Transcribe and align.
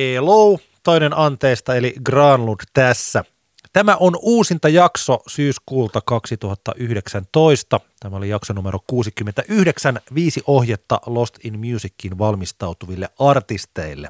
Hello, 0.00 0.58
toinen 0.82 1.18
anteesta 1.18 1.76
eli 1.76 1.94
Granlund 2.04 2.60
tässä. 2.72 3.24
Tämä 3.72 3.96
on 3.96 4.18
uusinta 4.22 4.68
jakso 4.68 5.18
syyskuulta 5.26 6.00
2019. 6.00 7.80
Tämä 8.00 8.16
oli 8.16 8.28
jakso 8.28 8.52
numero 8.52 8.78
69, 8.86 10.00
viisi 10.14 10.42
ohjetta 10.46 11.00
Lost 11.06 11.34
in 11.44 11.58
Musicin 11.58 12.18
valmistautuville 12.18 13.08
artisteille. 13.18 14.08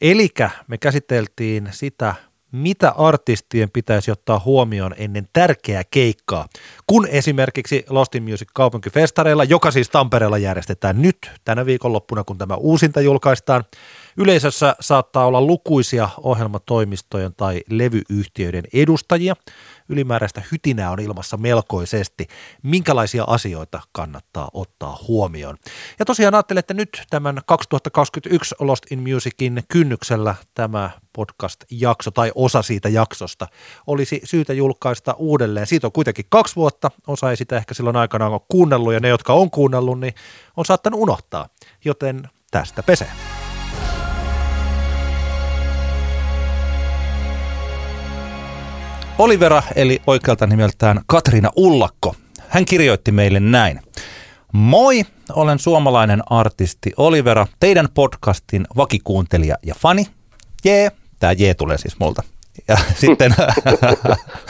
Eli 0.00 0.28
me 0.66 0.78
käsiteltiin 0.78 1.68
sitä, 1.70 2.14
mitä 2.52 2.90
artistien 2.90 3.70
pitäisi 3.70 4.10
ottaa 4.10 4.42
huomioon 4.44 4.94
ennen 4.98 5.28
tärkeää 5.32 5.82
keikkaa, 5.90 6.46
kun 6.86 7.06
esimerkiksi 7.06 7.84
Lost 7.88 8.14
in 8.14 8.22
Music 8.22 8.48
kaupunkifestareilla, 8.54 9.44
joka 9.44 9.70
siis 9.70 9.90
Tampereella 9.90 10.38
järjestetään 10.38 11.02
nyt 11.02 11.30
tänä 11.44 11.66
viikonloppuna, 11.66 12.24
kun 12.24 12.38
tämä 12.38 12.54
uusinta 12.54 13.00
julkaistaan, 13.00 13.64
Yleisössä 14.16 14.76
saattaa 14.80 15.26
olla 15.26 15.40
lukuisia 15.40 16.08
ohjelmatoimistojen 16.22 17.34
tai 17.36 17.60
levyyhtiöiden 17.70 18.64
edustajia. 18.72 19.36
Ylimääräistä 19.90 20.42
hytinää 20.52 20.90
on 20.90 21.00
ilmassa 21.00 21.36
melkoisesti. 21.36 22.26
Minkälaisia 22.62 23.24
asioita 23.26 23.80
kannattaa 23.92 24.48
ottaa 24.52 24.98
huomioon? 25.08 25.56
Ja 25.98 26.04
tosiaan 26.04 26.34
ajattelen, 26.34 26.58
että 26.58 26.74
nyt 26.74 27.02
tämän 27.10 27.40
2021 27.46 28.54
Lost 28.58 28.92
in 28.92 29.12
Musicin 29.12 29.62
kynnyksellä 29.68 30.34
tämä 30.54 30.90
podcast-jakso 31.12 32.10
tai 32.10 32.32
osa 32.34 32.62
siitä 32.62 32.88
jaksosta 32.88 33.46
olisi 33.86 34.20
syytä 34.24 34.52
julkaista 34.52 35.14
uudelleen. 35.18 35.66
Siitä 35.66 35.86
on 35.86 35.92
kuitenkin 35.92 36.24
kaksi 36.28 36.56
vuotta, 36.56 36.90
osa 37.06 37.30
ei 37.30 37.36
sitä 37.36 37.56
ehkä 37.56 37.74
silloin 37.74 37.96
aikanaan 37.96 38.32
ole 38.32 38.40
kuunnellut 38.48 38.92
ja 38.92 39.00
ne, 39.00 39.08
jotka 39.08 39.32
on 39.32 39.50
kuunnellut, 39.50 40.00
niin 40.00 40.14
on 40.56 40.64
saattanut 40.64 41.00
unohtaa, 41.00 41.48
joten 41.84 42.28
tästä 42.50 42.82
pesee. 42.82 43.29
Olivera, 49.20 49.62
eli 49.74 50.02
oikealta 50.06 50.46
nimeltään 50.46 51.00
Katriina 51.06 51.50
Ullakko, 51.56 52.14
hän 52.48 52.64
kirjoitti 52.64 53.12
meille 53.12 53.40
näin. 53.40 53.80
Moi, 54.52 55.02
olen 55.32 55.58
suomalainen 55.58 56.22
artisti 56.32 56.92
Olivera, 56.96 57.46
teidän 57.60 57.88
podcastin 57.94 58.66
vakikuuntelija 58.76 59.56
ja 59.66 59.74
fani. 59.78 60.06
Jee, 60.64 60.90
tämä 61.18 61.32
jee 61.32 61.54
tulee 61.54 61.78
siis 61.78 61.98
multa. 61.98 62.22
Ja 62.68 62.76
sitten... 63.00 63.34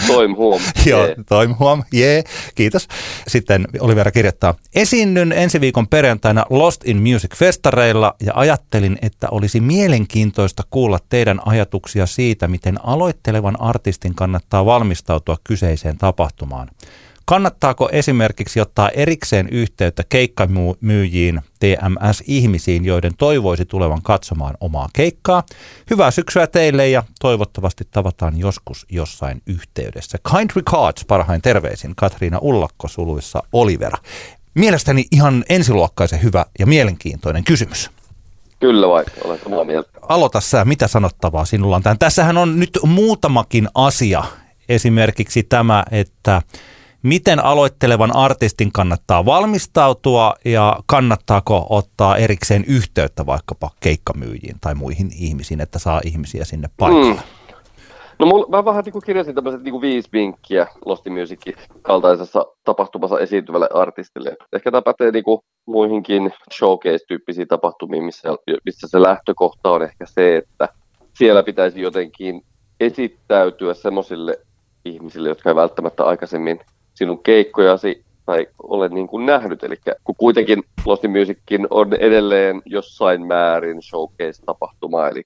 toim 0.07 0.37
huom. 0.37 0.63
Joo, 0.87 1.09
toim 1.29 1.55
huom, 1.59 1.83
jee, 1.93 2.25
kiitos. 2.55 2.89
Sitten 3.29 3.69
Olivera 3.81 4.11
kirjoittaa, 4.11 4.55
esiinnyn 4.75 5.33
ensi 5.33 5.61
viikon 5.61 5.89
perjantaina 5.89 6.45
Lost 6.51 6.81
in 6.85 6.97
Music 6.97 7.37
festareilla 7.37 8.15
ja 8.21 8.33
ajattelin, 8.35 8.99
että 9.03 9.29
olisi 9.31 9.61
mielenkiintoista 9.61 10.63
kuulla 10.71 10.99
teidän 11.09 11.41
ajatuksia 11.47 12.07
siitä, 12.07 12.49
miten 12.49 12.85
aloittelevan 12.85 13.61
artistin 13.61 14.15
kannattaa 14.15 14.65
valmistautua 14.65 15.37
kyseiseen 15.45 15.99
tapahtumaan. 15.99 16.69
Kannattaako 17.31 17.89
esimerkiksi 17.93 18.61
ottaa 18.61 18.89
erikseen 18.89 19.49
yhteyttä 19.49 20.03
keikkamyyjiin, 20.09 21.41
TMS-ihmisiin, 21.61 22.85
joiden 22.85 23.13
toivoisi 23.19 23.65
tulevan 23.65 24.03
katsomaan 24.03 24.55
omaa 24.61 24.89
keikkaa? 24.93 25.43
Hyvää 25.91 26.11
syksyä 26.11 26.47
teille 26.47 26.89
ja 26.89 27.03
toivottavasti 27.21 27.85
tavataan 27.91 28.39
joskus 28.39 28.87
jossain 28.89 29.43
yhteydessä. 29.47 30.19
Kind 30.31 30.51
regards, 30.57 31.05
parhain 31.05 31.43
terveisin, 31.43 31.93
Katriina 31.97 32.39
Ullakko 32.43 32.89
suluissa 32.89 33.43
Olivera. 33.53 33.99
Mielestäni 34.55 35.05
ihan 35.13 35.45
ensiluokkaisen 35.49 36.23
hyvä 36.23 36.47
ja 36.59 36.67
mielenkiintoinen 36.67 37.45
kysymys. 37.45 37.91
Kyllä 38.61 38.89
vai, 38.89 39.05
olen 39.25 39.41
samaa 39.45 39.65
mieltä. 39.65 39.91
Aloita 40.03 40.41
sä, 40.41 40.65
mitä 40.65 40.89
sanottavaa 40.89 41.45
sinulla 41.45 41.77
on 41.77 41.83
tämän? 41.83 41.99
Tässähän 41.99 42.39
on 42.39 42.61
nyt 42.61 42.79
muutamakin 42.83 43.69
asia, 43.75 44.25
esimerkiksi 44.69 45.43
tämä, 45.43 45.85
että 45.91 46.43
miten 47.03 47.45
aloittelevan 47.45 48.17
artistin 48.17 48.73
kannattaa 48.73 49.25
valmistautua 49.25 50.35
ja 50.45 50.77
kannattaako 50.87 51.67
ottaa 51.71 52.17
erikseen 52.17 52.65
yhteyttä 52.69 53.27
vaikkapa 53.27 53.71
keikkamyyjiin 53.81 54.57
tai 54.61 54.75
muihin 54.75 55.11
ihmisiin, 55.19 55.61
että 55.61 55.79
saa 55.79 56.01
ihmisiä 56.05 56.45
sinne 56.45 56.69
paikalle? 56.77 57.15
Mm. 57.15 57.21
No 58.19 58.27
mulla, 58.27 58.47
mä 58.49 58.65
vähän 58.65 58.85
niin 58.85 58.93
kuin 58.93 59.03
kirjasin 59.07 59.35
tämmöiset 59.35 59.63
niin 59.63 59.73
kuin 59.73 59.81
viisi 59.81 60.09
vinkkiä 60.13 60.67
Lost 60.85 61.07
Musicin 61.07 61.55
kaltaisessa 61.83 62.47
tapahtumassa 62.65 63.19
esiintyvälle 63.19 63.69
artistille. 63.75 64.37
Ehkä 64.53 64.71
tämä 64.71 64.83
pätee 64.83 65.11
niin 65.11 65.25
kuin 65.25 65.41
muihinkin 65.67 66.33
showcase-tyyppisiin 66.55 67.49
tapahtumiin, 67.49 68.05
missä, 68.05 68.29
missä 68.65 68.89
se 68.89 69.03
lähtökohta 69.03 69.71
on 69.71 69.83
ehkä 69.83 70.07
se, 70.07 70.37
että 70.37 70.69
siellä 71.15 71.43
pitäisi 71.43 71.81
jotenkin 71.81 72.43
esittäytyä 72.81 73.75
semmoisille 73.75 74.39
ihmisille, 74.85 75.29
jotka 75.29 75.51
ei 75.51 75.57
välttämättä 75.57 76.05
aikaisemmin 76.05 76.61
sinun 77.01 77.23
keikkojasi 77.23 78.05
tai 78.27 78.47
olen 78.63 78.91
niin 78.95 79.07
kuin 79.07 79.27
nähnyt. 79.27 79.65
Eli 79.65 79.77
kun 80.05 80.15
kuitenkin 80.19 80.63
Lost 80.87 81.03
Musicin 81.09 81.67
on 81.71 81.93
edelleen 81.95 82.63
jossain 82.67 83.27
määrin 83.27 83.83
showcase-tapahtuma, 83.83 85.09
eli 85.09 85.23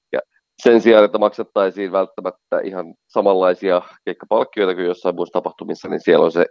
sen 0.63 0.81
sijaan, 0.81 1.05
että 1.05 1.19
maksettaisiin 1.19 1.93
välttämättä 1.93 2.61
ihan 2.65 2.95
samanlaisia 3.07 3.83
keikkapalkkioita 4.05 4.75
kuin 4.75 4.87
jossain 4.87 5.15
muissa 5.15 5.33
tapahtumissa, 5.33 5.89
niin 5.89 6.01
siellä 6.01 6.25
on 6.25 6.33
se 6.33 6.47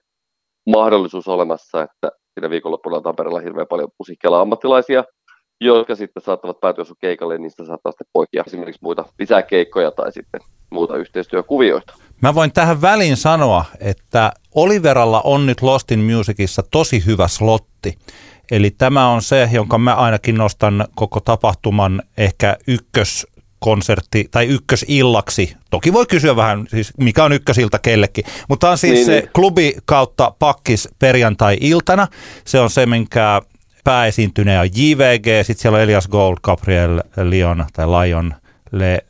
mahdollisuus 0.69 1.27
olemassa, 1.27 1.81
että 1.81 2.11
siinä 2.33 2.49
viikonloppuna 2.49 2.97
on 2.97 3.03
Tampereella 3.03 3.39
hirveän 3.39 3.67
paljon 3.67 3.89
musiikkialan 3.99 4.41
ammattilaisia, 4.41 5.03
jotka 5.61 5.95
sitten 5.95 6.23
saattavat 6.23 6.59
päätyä 6.59 6.83
sun 6.83 6.95
keikalle, 7.01 7.33
niin 7.33 7.41
niistä 7.41 7.65
saattaa 7.65 7.91
sitten 7.91 8.07
poikia 8.13 8.43
esimerkiksi 8.47 8.83
muita 8.83 9.05
lisäkeikkoja 9.19 9.91
tai 9.91 10.11
sitten 10.11 10.41
muuta 10.71 10.97
yhteistyökuvioita. 10.97 11.93
Mä 12.23 12.35
voin 12.35 12.53
tähän 12.53 12.81
väliin 12.81 13.17
sanoa, 13.17 13.65
että 13.79 14.31
Oliveralla 14.55 15.21
on 15.21 15.45
nyt 15.45 15.61
Lost 15.61 15.91
in 15.91 15.99
Musicissa 15.99 16.63
tosi 16.71 17.03
hyvä 17.05 17.27
slotti. 17.27 17.97
Eli 18.51 18.71
tämä 18.71 19.07
on 19.07 19.21
se, 19.21 19.49
jonka 19.51 19.77
mä 19.77 19.95
ainakin 19.95 20.35
nostan 20.35 20.87
koko 20.95 21.19
tapahtuman 21.19 22.01
ehkä 22.17 22.57
ykkös 22.67 23.27
konsertti 23.59 24.27
tai 24.31 24.45
ykkösillaksi. 24.45 25.55
Toki 25.69 25.93
voi 25.93 26.05
kysyä 26.05 26.35
vähän, 26.35 26.65
siis 26.69 26.93
mikä 26.97 27.23
on 27.23 27.33
ykkösilta 27.33 27.79
kellekin, 27.79 28.25
mutta 28.49 28.69
on 28.69 28.77
siis 28.77 28.93
niin, 28.93 29.05
se 29.05 29.19
niin. 29.19 29.29
klubi 29.33 29.75
kautta 29.85 30.33
pakkis 30.39 30.89
perjantai-iltana. 30.99 32.07
Se 32.45 32.59
on 32.59 32.69
se, 32.69 32.85
minkä 32.85 33.41
pääesiintyneen 33.83 34.59
on 34.59 34.69
JVG, 34.75 35.25
sitten 35.45 35.61
siellä 35.61 35.75
on 35.75 35.81
Elias 35.81 36.07
Gold, 36.07 36.37
Gabriel 36.43 37.01
Lion 37.23 37.65
tai 37.73 37.87
Lion, 37.87 38.35
Le 38.73 39.05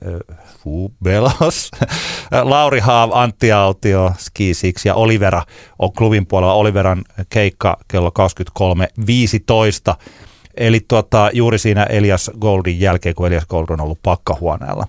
Fubelos, 0.60 1.72
Lauri 2.52 2.80
Haav, 2.80 3.10
Antti 3.14 3.52
Autio, 3.52 4.12
Ski 4.18 4.54
Six 4.54 4.86
ja 4.86 4.96
Olivera 4.96 5.44
on 5.80 5.94
klubin 5.94 6.26
puolella. 6.26 6.54
Oliveran 6.54 7.04
keikka 7.30 7.78
kello 7.88 8.12
23.15. 9.92 9.96
Eli 10.58 10.80
tuota, 10.88 11.30
juuri 11.34 11.58
siinä 11.58 11.84
Elias 11.84 12.32
Goldin 12.40 12.80
jälkeen, 12.80 13.16
kun 13.16 13.28
Elias 13.28 13.46
Gold 13.46 13.70
on 13.70 13.82
ollut 13.82 14.00
pakkahuoneella. 14.04 14.88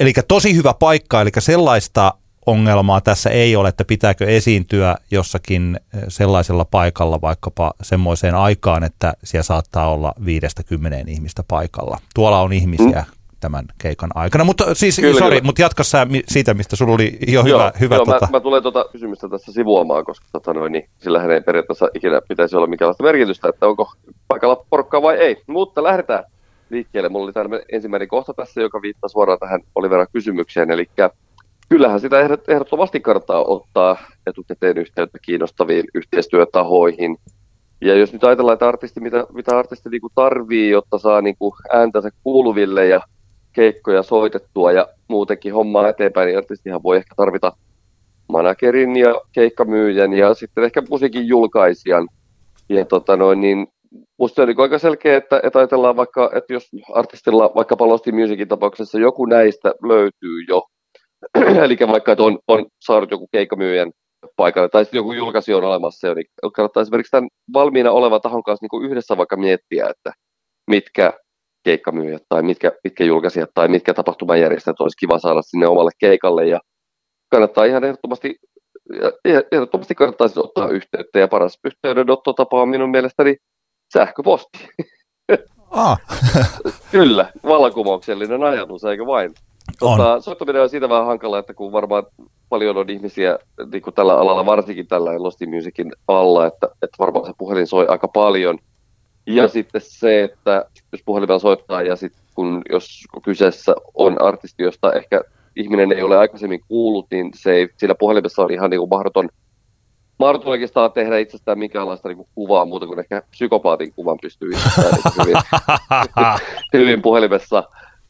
Eli 0.00 0.12
tosi 0.28 0.56
hyvä 0.56 0.74
paikka, 0.74 1.20
eli 1.20 1.30
sellaista 1.38 2.14
ongelmaa 2.46 3.00
tässä 3.00 3.30
ei 3.30 3.56
ole, 3.56 3.68
että 3.68 3.84
pitääkö 3.84 4.26
esiintyä 4.26 4.96
jossakin 5.10 5.80
sellaisella 6.08 6.64
paikalla 6.64 7.20
vaikkapa 7.20 7.74
semmoiseen 7.82 8.34
aikaan, 8.34 8.84
että 8.84 9.12
siellä 9.24 9.42
saattaa 9.42 9.90
olla 9.90 10.12
viidestä 10.24 10.62
kymmeneen 10.62 11.08
ihmistä 11.08 11.42
paikalla. 11.48 11.98
Tuolla 12.14 12.40
on 12.40 12.52
ihmisiä 12.52 13.04
mm 13.08 13.21
tämän 13.42 13.64
keikan 13.78 14.10
aikana. 14.14 14.44
Mutta 14.44 14.74
siis, 14.74 14.96
kyllä, 14.96 15.18
sorry, 15.18 15.30
kyllä. 15.30 15.46
mutta 15.46 15.62
jatka 15.62 15.84
sä 15.84 16.06
siitä, 16.28 16.54
mistä 16.54 16.76
sulla 16.76 16.94
oli 16.94 17.18
jo 17.26 17.32
joo, 17.32 17.44
hyvä. 17.44 17.72
hyvä 17.80 17.94
joo, 17.94 18.04
tota... 18.04 18.26
mä, 18.26 18.36
mä, 18.36 18.40
tulen 18.40 18.62
tuota 18.62 18.84
kysymystä 18.92 19.28
tässä 19.28 19.52
sivuamaan, 19.52 20.04
koska 20.04 20.26
tota 20.32 20.54
noin, 20.54 20.72
niin, 20.72 20.88
sillähän 20.98 21.30
ei 21.30 21.40
periaatteessa 21.40 21.88
ikinä 21.94 22.20
pitäisi 22.28 22.56
olla 22.56 22.66
minkäänlaista 22.66 23.04
merkitystä, 23.04 23.48
että 23.48 23.66
onko 23.66 23.92
paikalla 24.28 24.64
porukkaa 24.70 25.02
vai 25.02 25.16
ei. 25.16 25.42
Mutta 25.46 25.82
lähdetään 25.82 26.24
liikkeelle. 26.70 27.08
Mulla 27.08 27.24
oli 27.24 27.32
tämmöinen 27.32 27.66
ensimmäinen 27.72 28.08
kohta 28.08 28.34
tässä, 28.34 28.60
joka 28.60 28.82
viittaa 28.82 29.08
suoraan 29.08 29.38
tähän 29.38 29.60
Oliveran 29.74 30.06
kysymykseen, 30.12 30.70
eli 30.70 30.86
kyllähän 31.68 32.00
sitä 32.00 32.20
ehdottomasti 32.48 33.00
kannattaa 33.00 33.44
ottaa 33.44 33.96
etukäteen 34.26 34.78
yhteyttä 34.78 35.18
kiinnostaviin 35.22 35.84
yhteistyötahoihin. 35.94 37.16
Ja 37.80 37.94
jos 37.94 38.12
nyt 38.12 38.24
ajatellaan, 38.24 38.52
että 38.52 38.68
artisti, 38.68 39.00
mitä, 39.00 39.26
mitä 39.32 39.58
artisti 39.58 39.88
niin 39.88 40.00
kuin 40.00 40.12
tarvii, 40.14 40.70
jotta 40.70 40.98
saa 40.98 41.20
niin 41.20 41.36
kuin 41.38 41.52
ääntänsä 41.72 42.10
kuuluville 42.22 42.86
ja 42.86 43.00
keikkoja 43.52 44.02
soitettua 44.02 44.72
ja 44.72 44.88
muutenkin 45.08 45.54
hommaa 45.54 45.88
eteenpäin, 45.88 46.26
niin 46.26 46.38
artistihan 46.38 46.82
voi 46.82 46.96
ehkä 46.96 47.14
tarvita 47.16 47.52
managerin 48.28 48.96
ja 48.96 49.14
keikkamyyjän 49.32 50.12
ja 50.12 50.34
sitten 50.34 50.64
ehkä 50.64 50.82
musiikin 50.90 51.28
julkaisijan. 51.28 52.08
Ja 52.68 52.84
tota 52.84 53.16
noin, 53.16 53.40
niin 53.40 53.66
musta 54.18 54.42
on 54.42 54.48
niin 54.48 54.60
aika 54.60 54.78
selkeä, 54.78 55.16
että, 55.16 55.40
että 55.42 55.58
ajatellaan 55.58 55.96
vaikka, 55.96 56.30
että 56.34 56.52
jos 56.52 56.68
artistilla 56.94 57.52
vaikka 57.54 57.76
Lost 57.80 58.06
Musicin 58.12 58.48
tapauksessa 58.48 58.98
joku 58.98 59.26
näistä 59.26 59.74
löytyy 59.88 60.44
jo, 60.48 60.62
eli 61.64 61.78
vaikka 61.88 62.12
että 62.12 62.22
on, 62.22 62.38
on 62.48 62.66
saanut 62.86 63.10
joku 63.10 63.28
keikkamyyjän 63.32 63.90
paikalle, 64.36 64.68
tai 64.68 64.84
sitten 64.84 64.98
joku 64.98 65.12
julkaisi 65.12 65.54
on 65.54 65.64
olemassa 65.64 66.06
jo, 66.06 66.14
niin 66.14 66.26
kannattaa 66.54 66.80
esimerkiksi 66.80 67.10
tämän 67.10 67.28
valmiina 67.52 67.90
olevan 67.90 68.20
tahon 68.20 68.42
kanssa 68.42 68.64
niin 68.64 68.70
kuin 68.70 68.90
yhdessä 68.90 69.16
vaikka 69.16 69.36
miettiä, 69.36 69.86
että 69.88 70.12
mitkä 70.70 71.12
keikkamyyjät 71.62 72.22
tai 72.28 72.42
mitkä, 72.42 72.72
mitkä 72.84 73.04
julkaisijat 73.04 73.50
tai 73.54 73.68
mitkä 73.68 73.94
tapahtumajärjestäjät 73.94 74.80
olisi 74.80 74.96
kiva 74.96 75.18
saada 75.18 75.42
sinne 75.42 75.66
omalle 75.66 75.90
keikalle 75.98 76.46
ja 76.46 76.60
kannattaa 77.30 77.64
ihan 77.64 77.84
ehdottomasti, 77.84 78.36
ehdottomasti 79.52 79.94
kannattaa 79.94 80.28
siis 80.28 80.38
ottaa 80.38 80.68
yhteyttä 80.68 81.18
ja 81.18 81.28
paras 81.28 81.58
yhteydenottotapa 81.64 82.62
on 82.62 82.68
minun 82.68 82.90
mielestäni 82.90 83.36
sähköposti. 83.92 84.58
Ah. 85.74 85.98
Kyllä, 86.90 87.32
vallankumouksellinen 87.42 88.42
ajatus, 88.42 88.84
eikö 88.84 89.06
vain? 89.06 89.34
Tota, 89.78 90.20
soittaminen 90.20 90.62
on 90.62 90.68
siitä 90.68 90.88
vähän 90.88 91.06
hankala, 91.06 91.38
että 91.38 91.54
kun 91.54 91.72
varmaan 91.72 92.06
paljon 92.48 92.76
on 92.76 92.90
ihmisiä 92.90 93.38
niin 93.72 93.82
kuin 93.82 93.94
tällä 93.94 94.18
alalla, 94.18 94.46
varsinkin 94.46 94.86
tällä 94.86 95.22
Lost 95.22 95.38
Musicin 95.46 95.92
alla, 96.08 96.46
että, 96.46 96.66
että 96.66 96.96
varmaan 96.98 97.26
se 97.26 97.32
puhelin 97.38 97.66
soi 97.66 97.86
aika 97.88 98.08
paljon. 98.08 98.58
Ja 99.26 99.48
sitten 99.48 99.80
se, 99.84 100.22
että 100.22 100.64
jos 100.92 101.02
puhelimella 101.04 101.38
soittaa 101.38 101.82
ja 101.82 101.96
sitten 101.96 102.22
kun 102.34 102.62
jos 102.70 103.00
kyseessä 103.22 103.74
on 103.94 104.22
artisti, 104.22 104.62
josta 104.62 104.92
ehkä 104.92 105.20
ihminen 105.56 105.92
ei 105.92 106.02
ole 106.02 106.18
aikaisemmin 106.18 106.60
kuullut, 106.68 107.06
niin 107.10 107.30
se 107.34 107.52
ei, 107.52 107.68
sillä 107.76 107.94
puhelimessa 107.94 108.42
on 108.42 108.52
ihan 108.52 108.70
niin 108.70 108.80
kuin 108.80 108.90
mahdoton, 108.90 109.28
mahdoton 110.18 110.50
oikeastaan 110.50 110.92
tehdä 110.92 111.18
itsestään 111.18 111.58
minkäänlaista 111.58 112.08
niin 112.08 112.16
kuin 112.16 112.28
kuvaa 112.34 112.64
muuta 112.64 112.86
kuin 112.86 112.98
ehkä 112.98 113.22
psykopaatin 113.30 113.92
kuvan 113.92 114.18
pystyy 114.22 114.50
itsestään 114.50 114.92
niin 114.92 115.26
hyvin, 115.26 115.36
hyvin 116.86 117.02
puhelimessa 117.02 117.64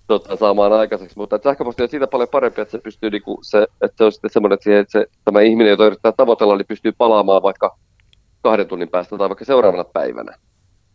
tota, 0.07 0.37
saamaan 0.37 0.73
aikaiseksi, 0.73 1.19
mutta 1.19 1.39
sähköposti 1.45 1.83
on 1.83 1.89
siitä 1.89 2.07
paljon 2.07 2.29
parempi, 2.29 2.61
että 2.61 2.73
se 2.73 2.79
pystyy 2.79 3.11
niinku, 3.11 3.39
se, 3.43 3.67
että 3.83 3.97
se 3.97 4.05
on 4.05 4.13
sitten 4.13 4.31
semmoinen, 4.31 4.55
että, 4.55 4.65
siihen, 4.65 4.81
että 4.81 4.93
se, 4.93 5.07
tämä 5.25 5.41
ihminen, 5.41 5.71
jota 5.71 5.87
yrittää 5.87 6.13
tavoitella, 6.13 6.57
niin 6.57 6.67
pystyy 6.67 6.93
palaamaan 6.93 7.43
vaikka 7.43 7.77
kahden 8.43 8.69
tunnin 8.69 8.89
päästä 8.89 9.19
tai 9.19 9.29
vaikka 9.29 9.45
seuraavana 9.45 9.85
päivänä. 9.85 10.37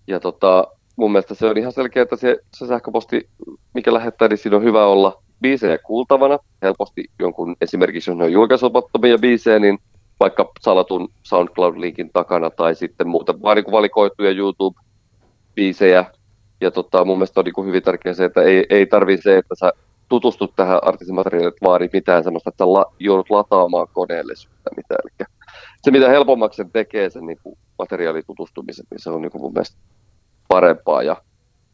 Ja 0.08 0.20
tota, 0.20 0.68
mun 0.96 1.12
mielestä 1.12 1.36
se 1.36 1.46
on 1.46 1.58
ihan 1.58 1.72
selkeä, 1.72 2.04
että 2.04 2.16
se, 2.16 2.38
se 2.58 2.68
sähköposti, 2.68 3.30
mikä 3.74 3.94
lähettää, 3.94 4.28
niin 4.28 4.38
siinä 4.38 4.58
on 4.58 4.64
hyvä 4.64 4.86
olla 4.86 5.24
biisejä 5.42 5.78
kuultavana. 5.78 6.40
Helposti 6.62 7.06
jonkun, 7.20 7.56
esimerkiksi 7.62 8.12
jos 8.12 8.18
ne 8.18 8.24
on 8.24 8.32
julkaisumattomia 8.32 9.18
biisejä, 9.18 9.60
niin 9.60 9.80
vaikka 10.20 10.52
salatun 10.60 11.10
SoundCloud-linkin 11.24 12.10
takana 12.14 12.50
tai 12.50 12.76
sitten 12.76 13.08
muuta, 13.08 13.42
vaan 13.42 13.58
niin 13.58 13.72
valikoituja 13.72 14.32
YouTube-biisejä, 14.32 16.06
ja 16.62 16.72
tota, 16.72 17.06
mun 17.06 17.18
mielestä 17.18 17.40
on 17.40 17.46
niin 17.46 17.66
hyvin 17.68 17.84
tärkeää 17.84 18.14
se, 18.14 18.26
että 18.26 18.42
ei, 18.42 18.66
ei 18.70 18.86
tarvitse 18.86 19.24
se, 19.24 19.38
että 19.38 19.56
sä 19.56 19.72
tutustut 20.10 20.56
tähän 20.56 20.80
artistimateriaaliin, 20.84 21.48
että 21.48 21.66
vaadi 21.66 21.90
mitään 21.94 22.24
sellaista, 22.24 22.50
että 22.50 22.74
la, 22.74 22.94
joudut 23.00 23.30
lataamaan 23.30 23.88
koneelle 23.94 24.34
mitään. 24.76 25.00
Eli 25.04 25.28
se, 25.82 25.92
mitä 25.92 26.10
helpommaksi 26.10 26.58
sen 26.58 26.72
tekee 26.72 27.10
sen 27.10 27.26
niin 27.26 27.40
materiaalitutustumisen, 27.80 28.86
niin 28.92 29.00
se 29.00 29.10
on 29.10 29.22
niin 29.22 29.32
mun 29.34 29.54
mielestä 29.54 29.78
parempaa. 30.58 31.04
Ja 31.04 31.16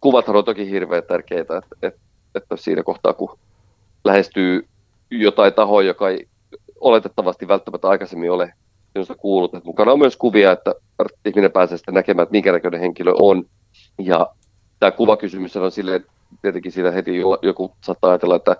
kuvat 0.01 0.29
on 0.29 0.45
toki 0.45 0.69
hirveän 0.69 1.03
tärkeitä, 1.03 1.57
että, 1.57 1.75
että, 1.81 1.99
että 2.35 2.55
siinä 2.55 2.83
kohtaa, 2.83 3.13
kun 3.13 3.39
lähestyy 4.03 4.67
jotain 5.11 5.53
tahoa, 5.53 5.81
joka 5.81 6.09
ei 6.09 6.27
oletettavasti 6.79 7.47
välttämättä 7.47 7.87
aikaisemmin 7.87 8.31
ole 8.31 8.53
sinusta 8.93 9.15
kuullut, 9.15 9.53
että 9.53 9.67
mukana 9.67 9.91
on 9.91 9.99
myös 9.99 10.17
kuvia, 10.17 10.51
että 10.51 10.75
ihminen 11.25 11.51
pääsee 11.51 11.77
sitten 11.77 11.93
näkemään, 11.93 12.23
että 12.23 12.31
minkä 12.31 12.51
näköinen 12.51 12.81
henkilö 12.81 13.11
on. 13.19 13.45
Ja 13.99 14.27
tämä 14.79 14.91
kuvakysymys 14.91 15.57
on 15.57 15.71
silleen, 15.71 16.05
tietenkin 16.41 16.71
siitä 16.71 16.91
heti 16.91 17.11
joku 17.41 17.71
saattaa 17.81 18.09
ajatella, 18.09 18.35
että 18.35 18.55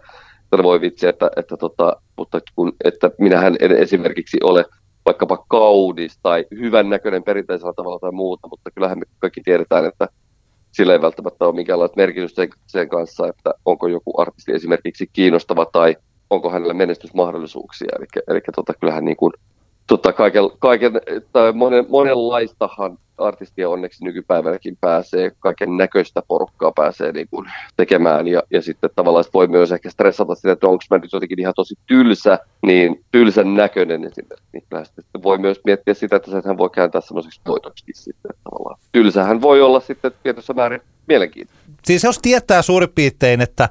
että 0.53 0.63
voi 0.63 0.81
vitsi, 0.81 1.07
että, 1.07 1.31
että, 1.35 1.57
tota, 1.57 1.95
mutta 2.17 2.41
kun, 2.55 2.75
että 2.83 3.11
minähän 3.17 3.55
en 3.59 3.71
esimerkiksi 3.71 4.37
ole 4.43 4.65
vaikkapa 5.05 5.45
kaunis 5.47 6.19
tai 6.23 6.45
hyvän 6.51 6.89
näköinen 6.89 7.23
perinteisellä 7.23 7.73
tavalla 7.73 7.99
tai 7.99 8.11
muuta, 8.11 8.47
mutta 8.47 8.71
kyllähän 8.71 8.99
me 8.99 9.05
kaikki 9.19 9.41
tiedetään, 9.41 9.85
että 9.85 10.07
sillä 10.71 10.93
ei 10.93 11.01
välttämättä 11.01 11.45
ole 11.45 11.55
minkäänlaista 11.55 11.97
merkitystä 11.97 12.47
sen, 12.67 12.89
kanssa, 12.89 13.27
että 13.27 13.53
onko 13.65 13.87
joku 13.87 14.21
artisti 14.21 14.51
esimerkiksi 14.51 15.09
kiinnostava 15.13 15.65
tai 15.65 15.95
onko 16.29 16.49
hänellä 16.49 16.73
menestysmahdollisuuksia. 16.73 17.89
Eli, 17.97 18.05
eli 18.27 18.41
tota, 18.55 18.73
kyllähän 18.73 19.05
niin 19.05 19.17
kuin, 19.17 19.33
tota, 19.87 20.13
kaiken, 20.13 20.43
kaiken, 20.59 20.91
tai 21.31 21.51
monen, 21.51 21.85
monenlaistahan 21.89 22.97
artistia 23.17 23.69
onneksi 23.69 24.03
nykypäivänäkin 24.03 24.77
pääsee, 24.81 25.31
kaiken 25.39 25.77
näköistä 25.77 26.21
porukkaa 26.27 26.71
pääsee 26.71 27.11
niin 27.11 27.27
kuin 27.31 27.51
tekemään 27.77 28.27
ja, 28.27 28.43
ja 28.51 28.61
sitten 28.61 28.89
tavallaan 28.95 29.25
voi 29.33 29.47
myös 29.47 29.71
ehkä 29.71 29.89
stressata 29.89 30.35
sitä, 30.35 30.51
että 30.51 30.67
onko 30.67 30.83
mä 30.89 30.97
nyt 30.97 31.13
jotenkin 31.13 31.39
ihan 31.39 31.53
tosi 31.55 31.75
tylsä, 31.87 32.39
niin 32.65 33.03
tylsän 33.11 33.55
näköinen 33.55 34.03
esimerkiksi. 34.03 34.47
Niin 34.53 34.85
sitten 34.85 35.23
voi 35.23 35.37
myös 35.37 35.59
miettiä 35.65 35.93
sitä, 35.93 36.15
että 36.15 36.41
hän 36.45 36.57
voi 36.57 36.69
kääntää 36.69 37.01
semmoiseksi 37.01 37.41
voitoksi 37.47 37.85
sitten 37.93 38.31
tavallaan. 38.43 38.79
Tylsähän 38.91 39.41
voi 39.41 39.61
olla 39.61 39.79
sitten 39.79 40.11
tietyssä 40.23 40.53
määrin 40.53 40.81
mielenkiintoinen. 41.07 41.63
Siis 41.83 42.03
jos 42.03 42.19
tietää 42.19 42.61
suurin 42.61 42.89
piirtein, 42.95 43.41
että 43.41 43.69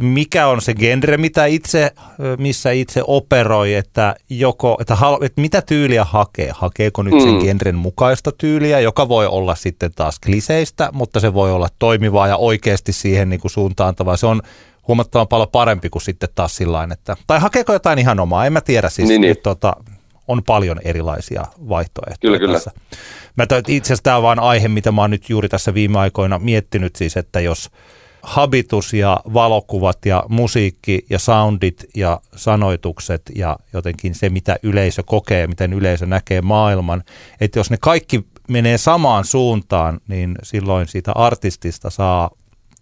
mikä 0.00 0.46
on 0.46 0.62
se 0.62 0.74
genre, 0.74 1.16
mitä 1.16 1.46
itse, 1.46 1.92
missä 2.38 2.70
itse 2.70 3.02
operoi, 3.06 3.74
että, 3.74 4.14
joko, 4.30 4.78
että, 4.80 4.96
että 5.22 5.40
mitä 5.40 5.62
tyyliä 5.62 6.04
hakee. 6.04 6.50
Hakeeko 6.54 7.02
nyt 7.02 7.20
sen 7.20 7.34
mm. 7.34 7.40
genren 7.40 7.74
mukaista 7.74 8.32
tyyliä, 8.32 8.80
joka 8.80 9.08
voi 9.08 9.26
olla 9.26 9.54
sitten 9.54 9.90
taas 9.96 10.18
kliseistä, 10.18 10.90
mutta 10.92 11.20
se 11.20 11.34
voi 11.34 11.52
olla 11.52 11.68
toimivaa 11.78 12.28
ja 12.28 12.36
oikeasti 12.36 12.92
siihen 12.92 13.28
niin 13.28 13.40
kuin 13.40 13.50
suuntaantavaa. 13.50 14.16
Se 14.16 14.26
on 14.26 14.42
huomattavan 14.88 15.28
paljon 15.28 15.48
parempi 15.52 15.90
kuin 15.90 16.02
sitten 16.02 16.28
taas 16.34 16.56
sillä 16.56 16.88
että, 16.92 17.16
tai 17.26 17.40
hakeeko 17.40 17.72
jotain 17.72 17.98
ihan 17.98 18.20
omaa, 18.20 18.46
en 18.46 18.52
mä 18.52 18.60
tiedä 18.60 18.88
siis. 18.88 19.08
Niin, 19.08 19.20
niin. 19.20 19.36
Tota, 19.42 19.76
on 20.28 20.42
paljon 20.46 20.80
erilaisia 20.84 21.44
vaihtoehtoja 21.68 22.38
kyllä, 22.38 22.52
tässä. 22.54 22.70
Mä 23.36 23.46
itse 23.68 23.86
asiassa 23.86 24.02
tämä 24.02 24.16
on 24.16 24.22
vain 24.22 24.38
aihe, 24.38 24.68
mitä 24.68 24.92
mä 24.92 25.00
oon 25.00 25.10
nyt 25.10 25.30
juuri 25.30 25.48
tässä 25.48 25.74
viime 25.74 25.98
aikoina 25.98 26.38
miettinyt 26.38 26.96
siis, 26.96 27.16
että 27.16 27.40
jos– 27.40 27.70
habitus 28.22 28.94
ja 28.94 29.20
valokuvat 29.34 30.06
ja 30.06 30.24
musiikki 30.28 31.06
ja 31.10 31.18
soundit 31.18 31.84
ja 31.96 32.20
sanoitukset 32.36 33.22
ja 33.34 33.58
jotenkin 33.72 34.14
se, 34.14 34.28
mitä 34.28 34.56
yleisö 34.62 35.02
kokee, 35.02 35.46
miten 35.46 35.72
yleisö 35.72 36.06
näkee 36.06 36.42
maailman. 36.42 37.02
Että 37.40 37.58
jos 37.58 37.70
ne 37.70 37.76
kaikki 37.80 38.26
menee 38.48 38.78
samaan 38.78 39.24
suuntaan, 39.24 40.00
niin 40.08 40.36
silloin 40.42 40.88
siitä 40.88 41.12
artistista 41.12 41.90
saa 41.90 42.30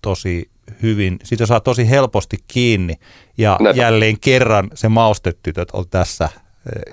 tosi 0.03 0.51
hyvin, 0.83 1.19
siitä 1.25 1.47
saa 1.47 1.61
tosi 1.61 1.91
helposti 1.91 2.37
kiinni. 2.49 2.95
Ja 3.39 3.57
Näin. 3.61 3.77
jälleen 3.77 4.21
kerran 4.21 4.71
se 4.75 4.89
maustetytöt 4.89 5.71
on 5.71 5.85
tässä 5.91 6.29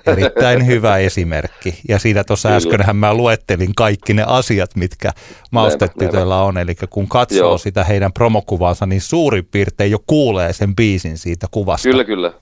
erittäin 0.06 0.66
hyvä 0.66 0.98
esimerkki. 0.98 1.80
Ja 1.88 1.98
siinä 1.98 2.24
tuossa 2.24 2.48
äskenhän 2.48 2.96
mä 2.96 3.14
luettelin 3.14 3.74
kaikki 3.74 4.14
ne 4.14 4.24
asiat, 4.26 4.70
mitkä 4.76 5.10
maustetytöillä 5.50 6.42
on. 6.42 6.58
Eli 6.58 6.74
kun 6.90 7.08
katsoo 7.08 7.38
Joo. 7.38 7.58
sitä 7.58 7.84
heidän 7.84 8.12
promokuvansa, 8.12 8.86
niin 8.86 9.00
suurin 9.00 9.48
piirtein 9.50 9.90
jo 9.90 9.98
kuulee 10.06 10.52
sen 10.52 10.76
biisin 10.76 11.18
siitä 11.18 11.46
kuvasta. 11.50 11.88
Kyllä, 11.88 12.04
kyllä. 12.04 12.32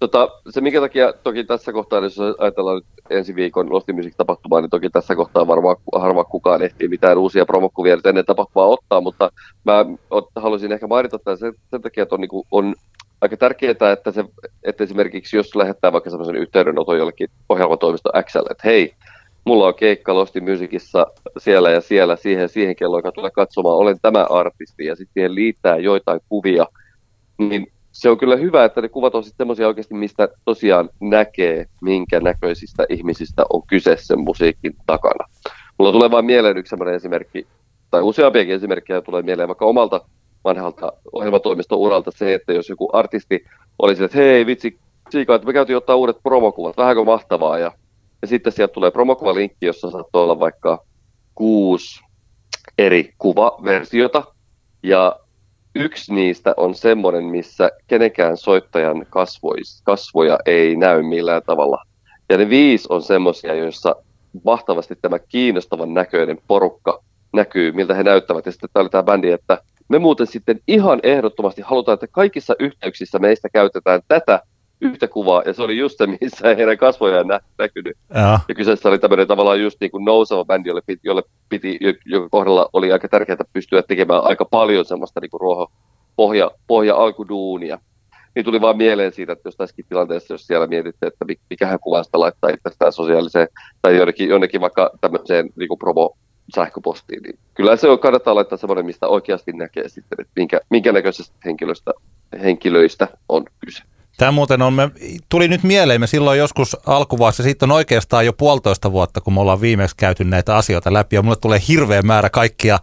Tota, 0.00 0.28
se 0.50 0.60
minkä 0.60 0.80
takia 0.80 1.12
toki 1.12 1.44
tässä 1.44 1.72
kohtaa, 1.72 2.00
jos 2.00 2.18
ajatellaan 2.38 2.76
nyt 2.76 2.84
ensi 3.10 3.34
viikon 3.34 3.72
Lost 3.72 3.88
Music-tapahtumaa, 3.92 4.60
niin 4.60 4.70
toki 4.70 4.90
tässä 4.90 5.16
kohtaa 5.16 5.46
varmaan 5.46 5.76
harva 5.94 6.24
kukaan 6.24 6.62
ehtii 6.62 6.88
mitään 6.88 7.18
uusia 7.18 7.46
promokuvia 7.46 7.96
nyt 7.96 8.06
ennen 8.06 8.24
tapahtumaa 8.24 8.68
ottaa, 8.68 9.00
mutta 9.00 9.30
mä 9.64 9.86
haluaisin 10.36 10.72
ehkä 10.72 10.86
mainita 10.86 11.18
tämän 11.18 11.38
sen, 11.38 11.52
sen 11.70 11.82
takia, 11.82 12.02
että 12.02 12.14
on, 12.14 12.20
niin 12.20 12.28
kuin, 12.28 12.46
on 12.50 12.74
aika 13.22 13.36
tärkeää, 13.36 13.92
että, 13.92 14.10
se, 14.10 14.24
että 14.62 14.84
esimerkiksi 14.84 15.36
jos 15.36 15.56
lähettää 15.56 15.92
vaikka 15.92 16.10
sellaisen 16.10 16.36
yhteydenoton 16.36 16.98
jollekin 16.98 17.28
ohjelmatoimisto 17.48 18.10
XL, 18.22 18.50
että 18.50 18.62
hei, 18.64 18.94
mulla 19.44 19.66
on 19.66 19.74
keikka 19.74 20.14
Losti 20.14 20.40
Musicissa 20.40 21.06
siellä 21.38 21.70
ja 21.70 21.80
siellä 21.80 22.16
siihen 22.16 22.48
siihen 22.48 22.76
kello, 22.76 22.98
joka 22.98 23.12
tulee 23.12 23.30
katsomaan, 23.30 23.76
olen 23.76 23.96
tämä 24.02 24.26
artisti, 24.30 24.84
ja 24.84 24.96
sitten 24.96 25.12
siihen 25.14 25.34
liittää 25.34 25.76
joitain 25.76 26.20
kuvia, 26.28 26.66
niin 27.38 27.66
se 27.92 28.10
on 28.10 28.18
kyllä 28.18 28.36
hyvä, 28.36 28.64
että 28.64 28.80
ne 28.80 28.88
kuvat 28.88 29.14
on 29.14 29.24
sitten 29.24 29.36
semmoisia 29.44 29.68
oikeasti, 29.68 29.94
mistä 29.94 30.28
tosiaan 30.44 30.90
näkee, 31.00 31.66
minkä 31.82 32.20
näköisistä 32.20 32.86
ihmisistä 32.88 33.44
on 33.52 33.62
kyse 33.66 33.96
sen 33.98 34.20
musiikin 34.20 34.76
takana. 34.86 35.28
Mulla 35.78 35.92
tulee 35.92 36.10
vain 36.10 36.24
mieleen 36.24 36.56
yksi 36.56 36.76
esimerkki, 36.94 37.46
tai 37.90 38.02
useampiakin 38.02 38.54
esimerkkejä 38.54 39.00
tulee 39.00 39.22
mieleen 39.22 39.48
vaikka 39.48 39.66
omalta 39.66 40.00
vanhalta 40.44 40.92
ohjelmatoimiston 41.12 41.78
uralta 41.78 42.10
se, 42.10 42.34
että 42.34 42.52
jos 42.52 42.68
joku 42.68 42.88
artisti 42.92 43.44
olisi, 43.78 44.04
että 44.04 44.18
hei 44.18 44.46
vitsi, 44.46 44.78
Siika, 45.10 45.34
että 45.34 45.46
me 45.46 45.52
käytiin 45.52 45.76
ottaa 45.76 45.96
uudet 45.96 46.16
promokuvat, 46.22 46.76
vähänkö 46.76 47.04
mahtavaa, 47.04 47.58
ja, 47.58 47.72
ja 48.22 48.28
sitten 48.28 48.52
sieltä 48.52 48.72
tulee 48.72 48.90
promokuvalinkki, 48.90 49.66
jossa 49.66 49.90
saattaa 49.90 50.22
olla 50.22 50.40
vaikka 50.40 50.84
kuusi 51.34 52.00
eri 52.78 53.14
kuvaversiota, 53.18 54.24
ja 54.82 55.16
yksi 55.74 56.14
niistä 56.14 56.54
on 56.56 56.74
semmoinen, 56.74 57.24
missä 57.24 57.70
kenenkään 57.86 58.36
soittajan 58.36 59.06
kasvois, 59.10 59.82
kasvoja 59.84 60.38
ei 60.46 60.76
näy 60.76 61.02
millään 61.02 61.42
tavalla. 61.46 61.82
Ja 62.28 62.36
ne 62.36 62.48
viisi 62.48 62.86
on 62.90 63.02
semmoisia, 63.02 63.54
joissa 63.54 63.96
mahtavasti 64.44 64.96
tämä 65.02 65.18
kiinnostavan 65.18 65.94
näköinen 65.94 66.38
porukka 66.46 67.02
näkyy, 67.32 67.72
miltä 67.72 67.94
he 67.94 68.02
näyttävät. 68.02 68.46
Ja 68.46 68.52
sitten 68.52 68.70
tämä 68.72 68.82
oli 68.82 68.90
tämä 68.90 69.02
bändi, 69.02 69.30
että 69.30 69.62
me 69.92 69.98
muuten 69.98 70.26
sitten 70.26 70.60
ihan 70.68 71.00
ehdottomasti 71.02 71.62
halutaan, 71.62 71.94
että 71.94 72.06
kaikissa 72.06 72.54
yhteyksissä 72.58 73.18
meistä 73.18 73.48
käytetään 73.52 74.00
tätä 74.08 74.42
yhtä 74.80 75.08
kuvaa, 75.08 75.42
ja 75.46 75.52
se 75.52 75.62
oli 75.62 75.78
just 75.78 75.98
se, 75.98 76.06
missä 76.06 76.50
ei 76.50 76.56
heidän 76.56 76.78
kasvojaan 76.78 77.26
nä- 77.26 77.40
näkynyt. 77.58 77.96
Ja. 78.14 78.38
ja 78.48 78.54
kyseessä 78.54 78.88
oli 78.88 78.98
tämmöinen 78.98 79.26
tavallaan 79.26 79.62
just 79.62 79.76
niin 79.80 79.90
kuin 79.90 80.04
nouseva 80.04 80.44
bändi, 80.44 80.68
jolle 80.68 80.82
piti, 80.86 81.00
jolle 81.04 81.22
piti, 81.48 81.78
joka 82.04 82.28
kohdalla 82.28 82.68
oli 82.72 82.92
aika 82.92 83.08
tärkeää 83.08 83.38
pystyä 83.52 83.82
tekemään 83.82 84.24
aika 84.24 84.44
paljon 84.44 84.84
semmoista 84.84 85.20
niin 85.20 85.30
kuin 85.30 85.40
ruoho, 85.40 85.72
pohja, 86.16 86.50
pohja 86.66 86.96
alkuduunia. 86.96 87.78
Niin 88.34 88.44
tuli 88.44 88.60
vaan 88.60 88.76
mieleen 88.76 89.12
siitä, 89.12 89.32
että 89.32 89.46
jos 89.46 89.56
tässäkin 89.56 89.84
tilanteessa, 89.88 90.34
jos 90.34 90.46
siellä 90.46 90.66
mietitte, 90.66 91.06
että 91.06 91.24
mikähän 91.50 91.80
kuvasta 91.80 92.20
laittaa 92.20 92.50
itsestään 92.50 92.92
sosiaaliseen 92.92 93.48
tai 93.82 93.96
jonnekin, 93.96 94.28
jonnekin 94.28 94.60
vaikka 94.60 94.90
tämmöiseen 95.00 95.50
niin 95.56 95.68
kuin 95.68 95.78
promo 95.78 96.16
sähköpostiin, 96.54 97.22
niin 97.22 97.38
kyllä 97.54 97.76
se 97.76 97.88
on, 97.88 97.98
kannattaa 97.98 98.34
laittaa 98.34 98.58
semmoinen, 98.58 98.86
mistä 98.86 99.06
oikeasti 99.06 99.52
näkee 99.52 99.88
sitten, 99.88 100.20
että 100.20 100.32
minkä, 100.36 100.60
minkä 100.70 100.92
näköisestä 100.92 101.34
henkilöistä, 101.44 101.92
henkilöistä 102.42 103.08
on 103.28 103.44
kyse. 103.64 103.82
Tämä 104.16 104.32
muuten 104.32 104.62
on, 104.62 104.72
me, 104.72 104.90
tuli 105.28 105.48
nyt 105.48 105.62
mieleen, 105.62 106.00
me 106.00 106.06
silloin 106.06 106.38
joskus 106.38 106.76
alkuvaiheessa, 106.86 107.42
siitä 107.42 107.66
on 107.66 107.72
oikeastaan 107.72 108.26
jo 108.26 108.32
puolitoista 108.32 108.92
vuotta, 108.92 109.20
kun 109.20 109.32
me 109.32 109.40
ollaan 109.40 109.60
viimeksi 109.60 109.96
käyty 109.96 110.24
näitä 110.24 110.56
asioita 110.56 110.92
läpi, 110.92 111.16
ja 111.16 111.22
mulle 111.22 111.36
tulee 111.36 111.60
hirveä 111.68 112.02
määrä 112.02 112.30
kaikkia 112.30 112.78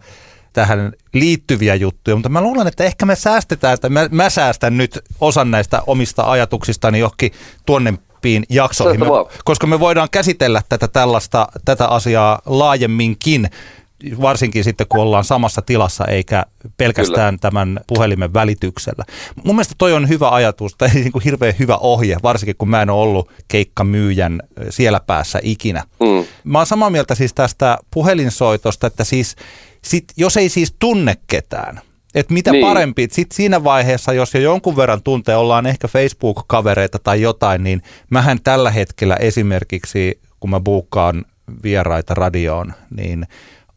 tähän 0.52 0.92
liittyviä 1.14 1.74
juttuja, 1.74 2.16
mutta 2.16 2.28
mä 2.28 2.40
luulen, 2.40 2.66
että 2.66 2.84
ehkä 2.84 3.06
me 3.06 3.16
säästetään, 3.16 3.74
että 3.74 3.88
mä, 3.88 4.08
mä 4.10 4.30
säästän 4.30 4.76
nyt 4.76 4.98
osan 5.20 5.50
näistä 5.50 5.82
omista 5.86 6.30
ajatuksistani 6.30 6.98
johonkin 6.98 7.32
tuonnempiin 8.20 8.44
jaksoihin, 8.48 9.00
me, 9.00 9.06
koska 9.44 9.66
me 9.66 9.80
voidaan 9.80 10.08
käsitellä 10.10 10.62
tätä 10.68 10.88
tällaista, 10.88 11.48
tätä 11.64 11.86
asiaa 11.86 12.42
laajemminkin 12.46 13.50
varsinkin 14.20 14.64
sitten 14.64 14.86
kun 14.88 15.00
ollaan 15.00 15.24
samassa 15.24 15.62
tilassa 15.62 16.04
eikä 16.04 16.46
pelkästään 16.76 17.34
Kyllä. 17.34 17.40
tämän 17.40 17.80
puhelimen 17.86 18.34
välityksellä. 18.34 19.04
Mun 19.44 19.54
mielestä 19.54 19.74
toi 19.78 19.92
on 19.92 20.08
hyvä 20.08 20.30
ajatus 20.30 20.74
tai 20.78 20.88
niin 20.94 21.12
kuin 21.12 21.24
hirveän 21.24 21.54
hyvä 21.58 21.76
ohje, 21.76 22.16
varsinkin 22.22 22.56
kun 22.58 22.70
mä 22.70 22.82
en 22.82 22.90
ole 22.90 23.02
ollut 23.02 23.30
keikkamyyjän 23.48 24.42
siellä 24.70 25.00
päässä 25.00 25.40
ikinä. 25.42 25.84
Mm. 26.00 26.24
Mä 26.44 26.58
oon 26.58 26.66
samaa 26.66 26.90
mieltä 26.90 27.14
siis 27.14 27.34
tästä 27.34 27.78
puhelinsoitosta, 27.90 28.86
että 28.86 29.04
siis 29.04 29.36
sit, 29.84 30.04
jos 30.16 30.36
ei 30.36 30.48
siis 30.48 30.74
tunne 30.78 31.16
ketään, 31.26 31.80
että 32.14 32.34
mitä 32.34 32.52
niin. 32.52 32.66
parempi, 32.66 33.08
sitten 33.10 33.36
siinä 33.36 33.64
vaiheessa, 33.64 34.12
jos 34.12 34.34
jo 34.34 34.40
jonkun 34.40 34.76
verran 34.76 35.02
tuntee, 35.02 35.36
ollaan 35.36 35.66
ehkä 35.66 35.88
Facebook-kavereita 35.88 36.98
tai 36.98 37.20
jotain, 37.20 37.64
niin 37.64 37.82
mähän 38.10 38.38
tällä 38.44 38.70
hetkellä 38.70 39.16
esimerkiksi, 39.16 40.20
kun 40.40 40.50
mä 40.50 40.60
buukkaan 40.60 41.24
vieraita 41.62 42.14
radioon, 42.14 42.72
niin 42.96 43.26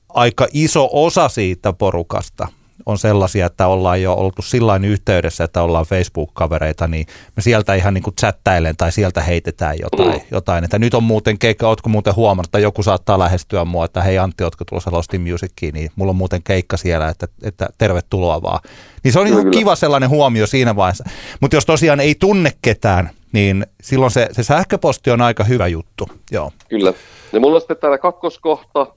aika 0.10 0.48
iso 0.54 0.90
osa 0.92 1.30
siitä 1.30 1.74
porukasta 1.74 2.48
on 2.86 2.98
sellaisia, 2.98 3.46
että 3.46 3.68
ollaan 3.68 4.02
jo 4.02 4.14
oltu 4.14 4.42
sillä 4.42 4.80
yhteydessä, 4.84 5.44
että 5.44 5.62
ollaan 5.62 5.86
Facebook-kavereita, 5.86 6.88
niin 6.88 7.08
me 7.36 7.42
sieltä 7.42 7.74
ihan 7.74 7.94
niin 7.94 8.04
kuin 8.04 8.16
chattailen 8.16 8.78
tai 8.78 8.92
sieltä 8.92 9.22
heitetään 9.22 9.76
jotain. 9.82 10.22
Mm. 10.22 10.28
jotain. 10.32 10.64
Että 10.64 10.80
nyt 10.80 10.94
on 10.94 11.04
muuten 11.04 11.40
keikka, 11.40 11.68
ootko 11.68 11.90
muuten 11.90 12.16
huomannut, 12.16 12.48
että 12.48 12.60
joku 12.60 12.84
saattaa 12.84 13.20
lähestyä 13.20 13.66
mua, 13.66 13.86
että 13.86 14.02
hei 14.02 14.18
Antti, 14.18 14.44
ootko 14.44 14.66
tulossa 14.66 14.92
Lost 14.92 15.14
in 15.14 15.22
Musiciin, 15.22 15.74
niin 15.74 15.92
mulla 15.96 16.10
on 16.10 16.16
muuten 16.16 16.44
keikka 16.44 16.78
siellä, 16.78 17.10
että, 17.10 17.28
että 17.44 17.70
tervetuloa 17.78 18.42
vaan. 18.42 18.60
Niin 19.04 19.14
se 19.14 19.20
on 19.20 19.28
ihan 19.28 19.52
kiva 19.52 19.76
sellainen 19.76 20.10
huomio 20.10 20.48
siinä 20.48 20.76
vaiheessa. 20.76 21.10
Mutta 21.40 21.56
jos 21.56 21.66
tosiaan 21.66 22.00
ei 22.00 22.16
tunne 22.16 22.52
ketään, 22.62 23.10
niin 23.32 23.66
silloin 23.82 24.12
se, 24.12 24.30
se 24.32 24.44
sähköposti 24.44 25.12
on 25.12 25.22
aika 25.22 25.44
hyvä 25.44 25.68
juttu. 25.68 26.10
Joo. 26.32 26.52
Kyllä. 26.70 26.94
Ja 27.34 27.40
mulla 27.40 27.56
on 27.56 27.62
sitten 27.62 27.78
täällä 27.78 27.98
kakkoskohta, 27.98 28.88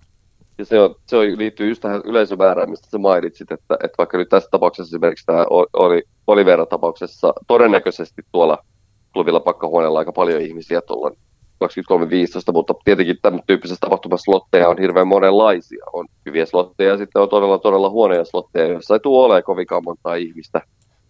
ja 0.58 0.64
se, 0.64 0.80
on, 0.80 0.94
se 1.06 1.16
on, 1.16 1.38
liittyy 1.38 1.68
just 1.68 1.82
tähän 1.82 2.02
yleisömäärään, 2.04 2.70
mistä 2.70 2.90
sä 2.90 2.98
mainitsit, 2.98 3.52
että, 3.52 3.74
että 3.84 3.94
vaikka 3.98 4.18
nyt 4.18 4.28
tässä 4.28 4.48
tapauksessa 4.50 4.96
esimerkiksi 4.96 5.26
tämä 5.26 5.46
oli 5.72 6.02
Olivera-tapauksessa 6.26 7.32
todennäköisesti 7.46 8.22
tuolla 8.32 8.58
klubilla 9.12 9.40
pakkahuoneella 9.40 9.98
aika 9.98 10.12
paljon 10.12 10.40
ihmisiä 10.40 10.80
tuolla 10.80 11.10
23.15, 11.64 12.52
mutta 12.52 12.74
tietenkin 12.84 13.16
tämän 13.22 13.40
tyyppisessä 13.46 13.80
tapahtumassa 13.80 14.24
slotteja 14.24 14.68
on 14.68 14.78
hirveän 14.78 15.08
monenlaisia. 15.08 15.84
On 15.92 16.06
hyviä 16.26 16.46
slotteja 16.46 16.90
ja 16.90 16.96
sitten 16.96 17.22
on 17.22 17.28
todella 17.28 17.58
todella 17.58 17.90
huonoja 17.90 18.24
slotteja, 18.24 18.66
joissa 18.66 18.94
ei 18.94 19.00
tule 19.00 19.24
olemaan 19.24 19.42
kovinkaan 19.42 19.84
montaa 19.84 20.14
ihmistä 20.14 20.60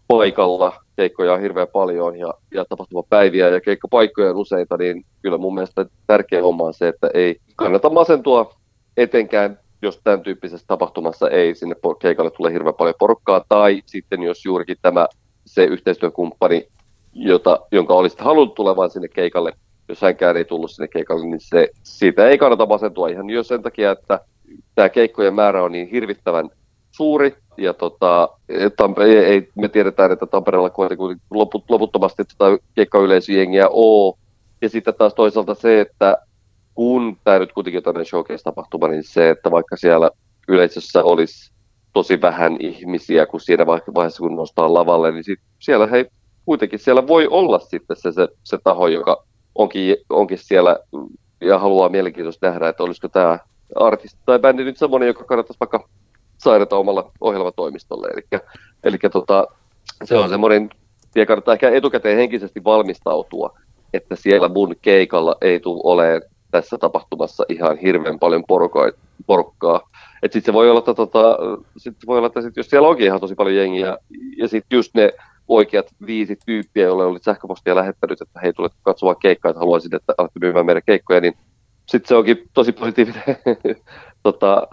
paikalla. 0.09 0.73
Keikkoja 0.97 1.33
on 1.33 1.41
hirveän 1.41 1.69
paljon 1.73 2.19
ja, 2.19 2.35
ja 2.55 2.65
tapahtumapäiviä 2.69 3.49
ja 3.49 3.61
keikkapaikkoja 3.61 4.31
on 4.31 4.37
useita, 4.37 4.77
niin 4.77 5.05
kyllä 5.23 5.39
mun 5.39 5.55
mielestä 5.55 5.87
tärkeä 6.07 6.43
homma 6.43 6.65
on 6.65 6.75
se, 6.75 6.89
että 6.89 7.11
ei 7.15 7.37
kannata 7.57 7.91
masentua 7.91 8.55
etenkään 8.97 9.59
jos 9.83 10.01
tämän 10.05 10.23
tyyppisessä 10.23 10.67
tapahtumassa 10.67 11.31
ei 11.31 11.55
sinne 11.55 11.75
keikalle 11.99 12.31
tule 12.31 12.53
hirveän 12.53 12.75
paljon 12.75 12.95
porukkaa, 12.99 13.45
tai 13.49 13.83
sitten 13.87 14.23
jos 14.23 14.45
juurikin 14.45 14.77
tämä 14.83 15.09
se 15.45 15.65
yhteistyökumppani, 15.65 16.69
jota, 17.13 17.61
jonka 17.73 17.95
olisit 17.95 18.21
halunnut 18.21 18.55
tulevan 18.55 18.91
sinne 18.91 19.09
keikalle, 19.09 19.53
jos 19.89 20.03
hänkään 20.03 20.37
ei 20.37 20.45
tullut 20.45 20.71
sinne 20.71 20.89
keikalle, 20.89 21.27
niin 21.27 21.41
se, 21.41 21.69
siitä 21.83 22.29
ei 22.29 22.39
kannata 22.39 22.67
masentua 22.67 23.09
ihan 23.09 23.31
jo 23.31 23.43
sen 23.43 23.63
takia, 23.63 23.91
että 23.91 24.21
tämä 24.75 24.89
keikkojen 24.89 25.35
määrä 25.35 25.63
on 25.63 25.73
niin 25.73 25.89
hirvittävän 25.89 26.51
suuri, 26.91 27.37
ja 27.57 27.75
tota, 27.75 28.29
ei, 29.07 29.19
ei, 29.19 29.49
me 29.55 29.69
tiedetään, 29.69 30.13
että 30.13 30.27
Tampereella 30.27 30.71
kuitenkin 30.71 31.21
loput, 31.31 31.65
loputtomasti 31.69 32.23
tota 32.25 32.59
keikkayleisöjengiä 32.75 33.69
on, 33.71 34.13
ja 34.63 34.69
sitten 34.69 34.95
taas 34.95 35.15
toisaalta 35.15 35.55
se, 35.55 35.81
että 35.81 36.19
kun 36.77 37.17
tämä 37.25 37.39
nyt 37.39 37.53
kuitenkin 37.53 37.83
on 37.87 38.07
showcase-tapahtuma, 38.07 38.89
niin 38.89 39.05
se, 39.05 39.31
että 39.31 39.51
vaikka 39.51 39.77
siellä 39.77 40.11
yleisössä 40.49 41.05
olisi 41.05 41.53
tosi 41.93 42.21
vähän 42.21 42.57
ihmisiä, 42.61 43.27
kun 43.27 43.41
siinä 43.41 43.67
vaiheessa 43.67 44.21
kun 44.21 44.37
nostaa 44.37 44.75
lavalle, 44.75 45.13
niin 45.13 45.25
sit 45.25 45.39
siellä 45.59 45.87
hei, 45.87 46.07
kuitenkin 46.45 46.79
siellä 46.79 47.07
voi 47.07 47.27
olla 47.27 47.59
sitten 47.59 47.97
se, 47.97 48.13
se, 48.13 48.29
se 48.45 48.59
taho, 48.65 48.89
joka 48.89 49.25
onkin, 49.55 49.97
onkin 50.11 50.39
siellä 50.39 50.79
ja 51.41 51.59
haluaa 51.59 51.89
mielenkiintoista 51.89 52.47
nähdä, 52.47 52.69
että 52.69 52.83
olisiko 52.83 53.09
tämä 53.09 53.39
artisti 53.75 54.21
tai 54.27 54.39
bändi 54.39 54.65
nyt 54.65 54.77
semmoinen, 54.77 55.07
joka 55.07 55.25
kannattaisi 55.25 55.61
vaikka 55.61 55.89
sairata 56.39 56.77
omalla 56.77 57.13
ohjelmatoimistolle. 57.21 58.09
Eli, 58.09 58.41
eli 58.85 58.99
tota, 59.13 59.47
se 60.05 60.17
on 60.17 60.29
semmoinen, 60.29 60.71
ja 61.15 61.27
kannattaa 61.27 61.55
ehkä 61.55 61.71
etukäteen 61.71 62.19
henkisesti 62.19 62.65
valmistautua, 62.65 63.59
että 63.93 64.17
siellä 64.17 64.49
mun 64.49 64.77
keikalla 64.83 65.37
ei 65.41 65.61
tule 65.61 65.81
olemaan 65.85 66.23
tässä 66.57 66.79
tapahtumassa 66.79 67.45
ihan 67.49 67.79
hirveän 67.79 68.19
paljon 68.19 68.45
porukkaa. 69.27 69.81
Et 70.23 70.33
sit 70.33 70.45
se 70.45 70.53
voi 70.53 70.71
olla, 70.71 70.79
että, 70.79 70.95
tota, 70.95 71.39
sit 71.77 71.97
voi 72.07 72.19
olla, 72.19 72.27
että 72.27 72.43
sit, 72.43 72.57
jos 72.57 72.67
siellä 72.67 72.89
onkin 72.89 73.07
ihan 73.07 73.21
tosi 73.21 73.35
paljon 73.35 73.57
jengiä, 73.57 73.99
ja 74.39 74.49
sitten 74.49 74.77
just 74.77 74.95
ne 74.95 75.13
oikeat 75.49 75.87
viisi 76.07 76.37
tyyppiä, 76.47 76.85
joille 76.85 77.05
olit 77.05 77.23
sähköpostia 77.23 77.77
lähettänyt, 77.77 78.21
että 78.21 78.41
hei, 78.41 78.53
tulet 78.53 78.73
katsomaan 78.83 79.17
keikkaa, 79.23 79.51
että 79.51 79.61
haluaisit, 79.61 79.95
että 79.95 80.15
alatte 80.19 80.39
myymään 80.41 80.67
meidän 80.67 80.83
keikkoja, 80.87 81.21
niin 81.21 81.35
sitten 81.87 82.09
se 82.09 82.15
onkin 82.15 82.49
tosi 82.55 82.73
positiivinen 82.73 83.23
tota, 84.23 84.67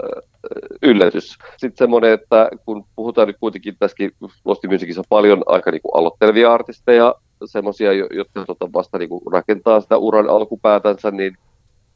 yllätys. 0.81 1.37
Sitten 1.57 1.77
semmoinen, 1.77 2.13
että 2.13 2.49
kun 2.65 2.85
puhutaan 2.95 3.27
nyt 3.27 3.37
kuitenkin 3.39 3.75
tässäkin 3.79 4.11
Lost 4.45 4.63
Musicissa 4.67 5.03
paljon 5.09 5.43
aika 5.45 5.71
niin 5.71 5.81
kuin 5.81 5.99
aloittelevia 5.99 6.53
artisteja, 6.53 7.15
semmoisia, 7.45 7.93
jotka 7.93 8.45
tota, 8.45 8.69
vasta 8.73 8.97
niin 8.97 9.09
kuin 9.09 9.21
rakentaa 9.31 9.81
sitä 9.81 9.97
uran 9.97 10.29
alkupäätänsä, 10.29 11.11
niin 11.11 11.37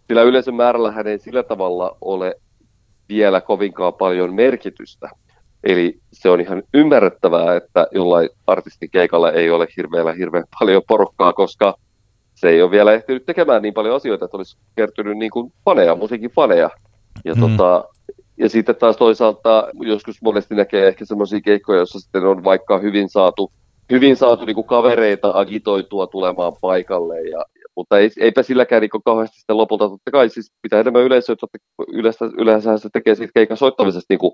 sillä 0.07 0.21
yleisön 0.21 0.55
määrällähän 0.55 1.07
ei 1.07 1.19
sillä 1.19 1.43
tavalla 1.43 1.97
ole 2.01 2.35
vielä 3.09 3.41
kovinkaan 3.41 3.93
paljon 3.93 4.35
merkitystä. 4.35 5.09
Eli 5.63 5.99
se 6.13 6.29
on 6.29 6.41
ihan 6.41 6.63
ymmärrettävää, 6.73 7.55
että 7.55 7.87
jollain 7.91 8.29
artistin 8.47 8.89
keikalla 8.89 9.31
ei 9.31 9.49
ole 9.49 9.67
hirveellä 9.77 10.13
hirveän 10.13 10.43
paljon 10.59 10.81
porukkaa, 10.87 11.33
koska 11.33 11.73
se 12.35 12.49
ei 12.49 12.61
ole 12.61 12.71
vielä 12.71 12.93
ehtinyt 12.93 13.25
tekemään 13.25 13.61
niin 13.61 13.73
paljon 13.73 13.95
asioita, 13.95 14.25
että 14.25 14.37
olisi 14.37 14.57
kertynyt 14.75 15.17
niin 15.17 15.31
kuin 15.31 15.53
faneja, 15.65 15.95
musiikin 15.95 16.31
faneja. 16.31 16.69
Ja, 17.25 17.35
mm. 17.35 17.41
tota, 17.41 17.83
ja 18.37 18.49
sitten 18.49 18.75
taas 18.75 18.97
toisaalta 18.97 19.67
joskus 19.81 20.21
monesti 20.21 20.55
näkee 20.55 20.87
ehkä 20.87 21.05
semmoisia 21.05 21.41
keikkoja, 21.41 21.77
joissa 21.77 21.99
sitten 21.99 22.25
on 22.25 22.43
vaikka 22.43 22.77
hyvin 22.77 23.09
saatu, 23.09 23.51
hyvin 23.91 24.15
saatu 24.15 24.45
niin 24.45 24.55
kuin 24.55 24.67
kavereita 24.67 25.31
agitoitua 25.33 26.07
tulemaan 26.07 26.53
paikalle 26.61 27.21
ja, 27.21 27.45
mutta 27.77 27.99
ei, 27.99 28.09
eipä 28.19 28.43
silläkään 28.43 28.81
niin 28.81 28.89
kauheasti 29.05 29.37
sitten 29.37 29.57
lopulta, 29.57 29.89
totta 29.89 30.11
kai 30.11 30.29
siis 30.29 30.51
pitää 30.61 30.79
enemmän 30.79 31.03
yleisöä, 31.03 31.33
että 31.33 31.47
yleensä, 31.87 32.25
yleensä 32.37 32.77
se 32.77 32.89
tekee 32.93 33.15
siitä 33.15 33.31
keikan 33.33 33.57
soittamisesta 33.57 34.05
niin 34.09 34.19
kuin 34.19 34.31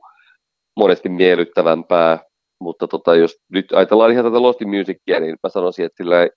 monesti 0.77 1.09
miellyttävämpää, 1.09 2.19
mutta 2.61 2.87
tota, 2.87 3.15
jos 3.15 3.37
nyt 3.51 3.65
ajatellaan 3.73 4.11
ihan 4.11 4.25
tätä 4.25 4.41
Lost 4.41 4.59
Musicia, 4.61 5.19
niin 5.19 5.35
mä 5.43 5.49
sanoisin, 5.49 5.85
että 5.85 5.97
sillä 5.97 6.23
ei 6.23 6.29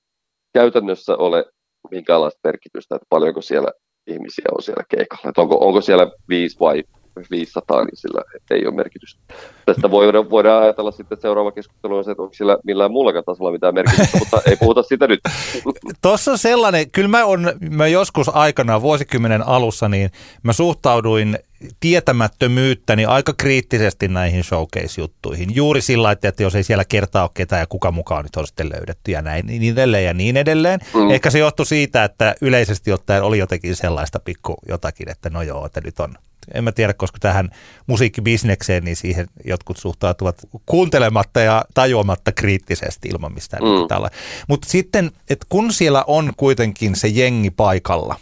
käytännössä 0.55 1.17
ole 1.17 1.45
minkäänlaista 1.91 2.41
merkitystä, 2.45 2.97
että 2.97 3.07
paljonko 3.09 3.41
siellä 3.41 3.69
ihmisiä 4.07 4.45
on 4.53 4.63
siellä 4.63 4.83
keikalla, 4.89 5.29
että 5.29 5.41
onko, 5.41 5.67
onko 5.67 5.81
siellä 5.81 6.11
viisi 6.29 6.57
vai 6.61 6.85
500, 7.31 7.85
niin 7.85 7.97
sillä 7.97 8.23
ei 8.51 8.67
ole 8.67 8.75
merkitystä. 8.75 9.21
Tästä 9.67 9.91
voidaan, 9.91 10.31
voidaan 10.31 10.63
ajatella 10.63 10.91
sitten 10.91 11.19
seuraava 11.21 11.53
keskustelu 11.53 11.97
on 11.97 12.05
se, 12.05 12.11
että 12.11 12.23
onko 12.23 12.35
sillä 12.35 12.59
millään 12.65 12.91
muullakaan 12.91 13.25
tasolla 13.25 13.53
mitään 13.53 13.75
merkitystä, 13.75 14.19
mutta 14.19 14.41
ei 14.47 14.57
puhuta 14.57 14.83
sitä 14.83 15.07
nyt. 15.07 15.21
Tuossa 16.03 16.31
on 16.31 16.39
sellainen, 16.39 16.91
kyllä 16.91 17.09
mä, 17.09 17.25
on, 17.25 17.53
mä 17.71 17.87
joskus 17.87 18.29
aikana 18.29 18.83
vuosikymmenen 18.83 19.47
alussa, 19.47 19.89
niin 19.89 20.11
mä 20.43 20.53
suhtauduin 20.53 21.39
tietämättömyyttäni 21.81 23.05
aika 23.05 23.35
kriittisesti 23.39 24.09
näihin 24.09 24.45
showcase-juttuihin. 24.45 25.55
Juuri 25.55 25.81
sillä 25.81 26.11
että 26.13 26.43
jos 26.43 26.55
ei 26.55 26.63
siellä 26.63 26.85
kertaa 26.85 27.23
ole 27.23 27.31
ketään 27.35 27.61
ja 27.61 27.67
kuka 27.67 27.91
mukaan 27.91 28.25
nyt 28.25 28.37
on 28.37 28.47
sitten 28.47 28.71
löydetty 28.73 29.13
ja 29.13 29.23
näin, 29.23 29.47
niin 29.47 29.73
edelleen 29.73 30.05
ja 30.05 30.15
niin 30.15 30.37
edelleen. 30.37 30.81
Mm. 30.95 31.11
Ehkä 31.11 31.31
se 31.31 31.39
johtui 31.39 31.67
siitä, 31.67 32.05
että 32.05 32.35
yleisesti 32.41 32.93
ottaen 32.93 33.23
oli 33.23 33.39
jotenkin 33.39 33.77
sellaista 33.77 34.21
pikku 34.21 34.57
jotakin, 34.69 35.11
että 35.11 35.31
no 35.31 35.43
joo, 35.43 35.67
että 35.67 35.81
nyt 35.81 36.01
on 36.01 36.15
en 36.55 36.65
mä 36.65 36.73
tiedä, 36.73 36.95
koska 36.95 37.19
tähän 37.19 37.51
musiikkibisnekseen, 37.87 38.85
niin 38.85 38.97
siihen 38.97 39.27
jotkut 39.45 39.77
suhtautuvat 39.77 40.37
kuuntelematta 40.67 41.41
ja 41.41 41.65
tajuamatta 41.75 42.33
kriittisesti 42.33 43.09
ilman 43.09 43.35
mistään 43.35 43.63
niin 43.63 43.83
mm. 43.83 43.89
tällä. 43.89 44.11
Mutta 44.49 44.69
sitten, 44.69 45.11
että 45.31 45.47
kun 45.49 45.73
siellä 45.73 46.05
on 46.07 46.33
kuitenkin 46.37 46.97
se 46.97 47.09
jengi 47.09 47.51
paikalla, 47.51 48.17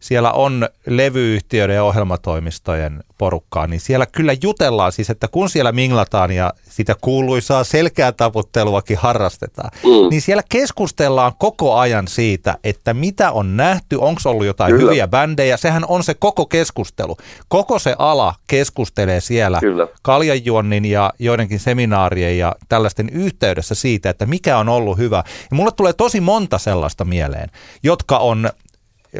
siellä 0.00 0.32
on 0.32 0.68
levyyhtiöiden 0.86 1.76
ja 1.76 1.84
ohjelmatoimistojen 1.84 3.04
porukkaa, 3.18 3.66
niin 3.66 3.80
siellä 3.80 4.06
kyllä 4.06 4.34
jutellaan 4.42 4.92
siis, 4.92 5.10
että 5.10 5.28
kun 5.28 5.50
siellä 5.50 5.72
minglataan 5.72 6.30
ja 6.30 6.52
sitä 6.68 6.94
kuuluisaa 7.00 7.64
selkeää 7.64 8.12
taputteluakin 8.12 8.96
harrastetaan, 8.96 9.70
mm. 9.84 10.10
niin 10.10 10.22
siellä 10.22 10.42
keskustellaan 10.48 11.32
koko 11.38 11.76
ajan 11.76 12.08
siitä, 12.08 12.58
että 12.64 12.94
mitä 12.94 13.32
on 13.32 13.56
nähty, 13.56 13.96
onko 13.96 14.20
ollut 14.24 14.46
jotain 14.46 14.72
kyllä. 14.72 14.90
hyviä 14.90 15.08
bändejä, 15.08 15.56
sehän 15.56 15.84
on 15.88 16.04
se 16.04 16.14
koko 16.14 16.46
keskustelu. 16.46 17.16
Koko 17.48 17.78
se 17.78 17.96
ala 17.98 18.34
keskustelee 18.46 19.20
siellä 19.20 19.60
kyllä. 19.60 19.88
kaljanjuonnin 20.02 20.84
ja 20.84 21.12
joidenkin 21.18 21.60
seminaarien 21.60 22.38
ja 22.38 22.54
tällaisten 22.68 23.08
yhteydessä 23.08 23.74
siitä, 23.74 24.10
että 24.10 24.26
mikä 24.26 24.58
on 24.58 24.68
ollut 24.68 24.98
hyvä. 24.98 25.24
Ja 25.50 25.56
mulle 25.56 25.72
tulee 25.72 25.92
tosi 25.92 26.20
monta 26.20 26.58
sellaista 26.58 27.04
mieleen, 27.04 27.50
jotka 27.82 28.18
on 28.18 28.50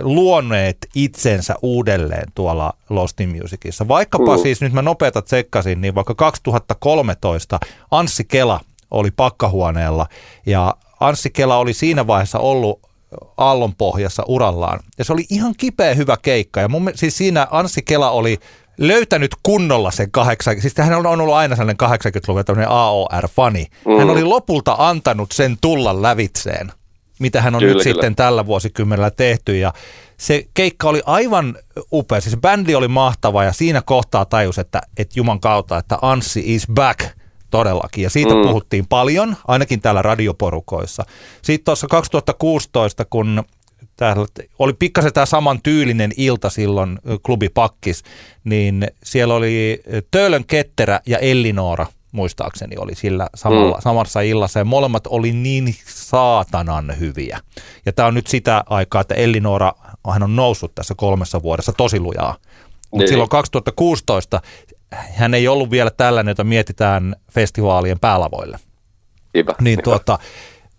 luoneet 0.01 0.77
itsensä 0.95 1.55
uudelleen 1.63 2.33
tuolla 2.35 2.73
Lost 2.91 3.21
in 3.21 3.37
Musicissa. 3.43 3.89
Vaikkapa 3.89 4.37
mm. 4.37 4.43
siis, 4.43 4.61
nyt 4.61 4.73
mä 4.73 4.83
nopeata 4.83 5.23
tsekkasin, 5.23 5.81
niin 5.81 5.95
vaikka 5.95 6.15
2013 6.15 7.59
Anssi 7.91 8.25
Kela 8.25 8.61
oli 8.91 9.11
pakkahuoneella 9.11 10.07
ja 10.47 10.75
Anssi 11.01 11.31
Kela 11.31 11.57
oli 11.57 11.73
siinä 11.73 12.07
vaiheessa 12.07 12.39
ollut 12.39 12.81
aallonpohjassa 13.37 14.23
urallaan. 14.29 14.81
Ja 14.99 15.05
se 15.05 15.13
oli 15.13 15.25
ihan 15.31 15.55
kipeä 15.57 15.95
hyvä 15.95 16.17
keikka. 16.23 16.61
Ja 16.61 16.69
mun, 16.69 16.91
siis 16.95 17.17
siinä 17.17 17.47
Anssi 17.51 17.83
Kela 17.83 18.11
oli 18.11 18.39
löytänyt 18.79 19.31
kunnolla 19.43 19.91
sen 19.91 20.11
80, 20.11 20.63
siis 20.63 20.89
hän 20.89 21.07
on 21.07 21.21
ollut 21.21 21.35
aina 21.35 21.57
sellainen 21.57 21.89
80-luvun 21.91 22.45
tämmöinen 22.45 22.71
AOR-fani. 22.71 23.67
Mm. 23.87 23.99
Hän 23.99 24.11
oli 24.11 24.25
lopulta 24.25 24.77
antanut 24.79 25.33
sen 25.33 25.57
tulla 25.61 26.03
lävitseen 26.03 26.73
mitä 27.19 27.43
hän 27.43 27.55
on 27.55 27.59
kyllä, 27.59 27.75
nyt 27.75 27.83
kyllä. 27.83 27.95
sitten 27.95 28.17
tällä 28.17 28.47
vuosikymmenellä 28.47 29.11
tehty. 29.11 29.59
Ja 29.59 29.73
se 30.17 30.47
keikka 30.55 30.89
oli 30.89 31.03
aivan 31.07 31.59
upea. 31.93 32.21
Siis 32.21 32.37
bändi 32.37 32.75
oli 32.75 32.89
mahtava 32.89 33.45
ja 33.45 33.53
siinä 33.53 33.83
kohtaa 33.83 34.25
tajus, 34.25 34.59
että, 34.59 34.81
että 34.97 35.13
Juman 35.17 35.41
kautta, 35.41 35.79
että 35.79 35.99
Anssi 36.03 36.55
is 36.55 36.67
back 36.75 37.01
todellakin. 37.51 38.03
Ja 38.05 38.11
siitä 38.11 38.35
mm. 38.35 38.43
puhuttiin 38.43 38.87
paljon, 38.87 39.37
ainakin 39.49 39.81
täällä 39.81 40.03
radioporukoissa. 40.03 41.05
Sitten 41.43 41.65
tuossa 41.65 41.87
2016, 41.87 43.05
kun 43.05 43.45
täällä 43.97 44.27
oli 44.59 44.73
pikkasen 44.73 45.13
tämä 45.13 45.27
saman 45.27 45.63
tyylinen 45.63 46.13
ilta 46.17 46.51
silloin 46.51 46.99
klubi 47.23 47.49
Pakkis, 47.49 48.03
niin 48.45 48.87
siellä 49.03 49.35
oli 49.35 49.83
Töölön 50.11 50.45
Ketterä 50.45 51.01
ja 51.07 51.19
Ellinora– 51.19 51.87
muistaakseni 52.13 52.77
oli 52.79 52.95
sillä 52.95 53.29
samalla, 53.35 53.77
mm. 53.77 53.83
samassa 53.83 54.21
illassa 54.21 54.59
ja 54.59 54.65
molemmat 54.65 55.07
oli 55.07 55.33
niin 55.33 55.75
saatanan 55.87 57.01
hyviä. 57.01 57.41
Ja 57.87 57.93
tämä 57.93 58.09
on 58.09 58.15
nyt 58.15 58.27
sitä 58.27 58.65
aikaa, 58.67 59.01
että 59.01 59.15
Ellinora 59.15 59.73
hän 60.13 60.23
on 60.23 60.37
noussut 60.37 60.75
tässä 60.75 60.95
kolmessa 60.97 61.43
vuodessa 61.43 61.73
tosi 61.73 62.01
lujaa. 62.01 62.37
Mutta 62.91 62.99
niin. 62.99 63.09
silloin 63.09 63.31
2016 63.31 64.41
hän 64.91 65.35
ei 65.35 65.49
ollut 65.49 65.71
vielä 65.71 65.91
tällainen, 65.91 66.31
jota 66.31 66.45
mietitään 66.45 67.17
festivaalien 67.33 67.99
päälavoille. 67.99 68.59
Ipä, 69.35 69.55
niin 69.61 69.83
tuota, 69.85 70.19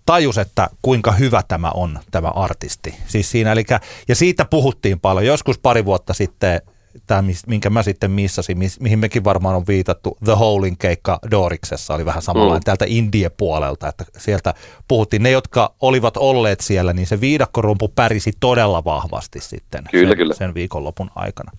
tajus, 0.05 0.37
että 0.37 0.69
kuinka 0.81 1.11
hyvä 1.11 1.43
tämä 1.47 1.71
on, 1.73 1.99
tämä 2.11 2.27
artisti. 2.27 2.95
Siis 3.07 3.31
siinä, 3.31 3.51
eli, 3.51 3.65
ja 4.07 4.15
siitä 4.15 4.45
puhuttiin 4.45 4.99
paljon. 4.99 5.25
Joskus 5.25 5.57
pari 5.57 5.85
vuotta 5.85 6.13
sitten 6.13 6.61
tämä, 7.07 7.23
minkä 7.47 7.69
mä 7.69 7.83
sitten 7.83 8.11
missasin, 8.11 8.57
mihin 8.79 8.99
mekin 8.99 9.23
varmaan 9.23 9.55
on 9.55 9.67
viitattu, 9.67 10.17
The 10.25 10.31
Holein 10.31 10.77
keikka 10.77 11.19
Doriksessa 11.31 11.93
oli 11.93 12.05
vähän 12.05 12.21
samalla 12.21 12.55
mm. 12.55 12.61
täältä 12.65 12.85
Indie-puolelta, 12.87 13.87
että 13.87 14.05
sieltä 14.17 14.53
puhuttiin. 14.87 15.23
Ne, 15.23 15.31
jotka 15.31 15.73
olivat 15.81 16.17
olleet 16.17 16.59
siellä, 16.59 16.93
niin 16.93 17.07
se 17.07 17.21
viidakkorumpu 17.21 17.87
pärisi 17.87 18.31
todella 18.39 18.83
vahvasti 18.83 19.39
sitten 19.39 19.83
kyllä, 19.91 20.09
sen, 20.09 20.17
kyllä. 20.17 20.33
sen 20.33 20.53
viikonlopun 20.53 21.11
aikana. 21.15 21.51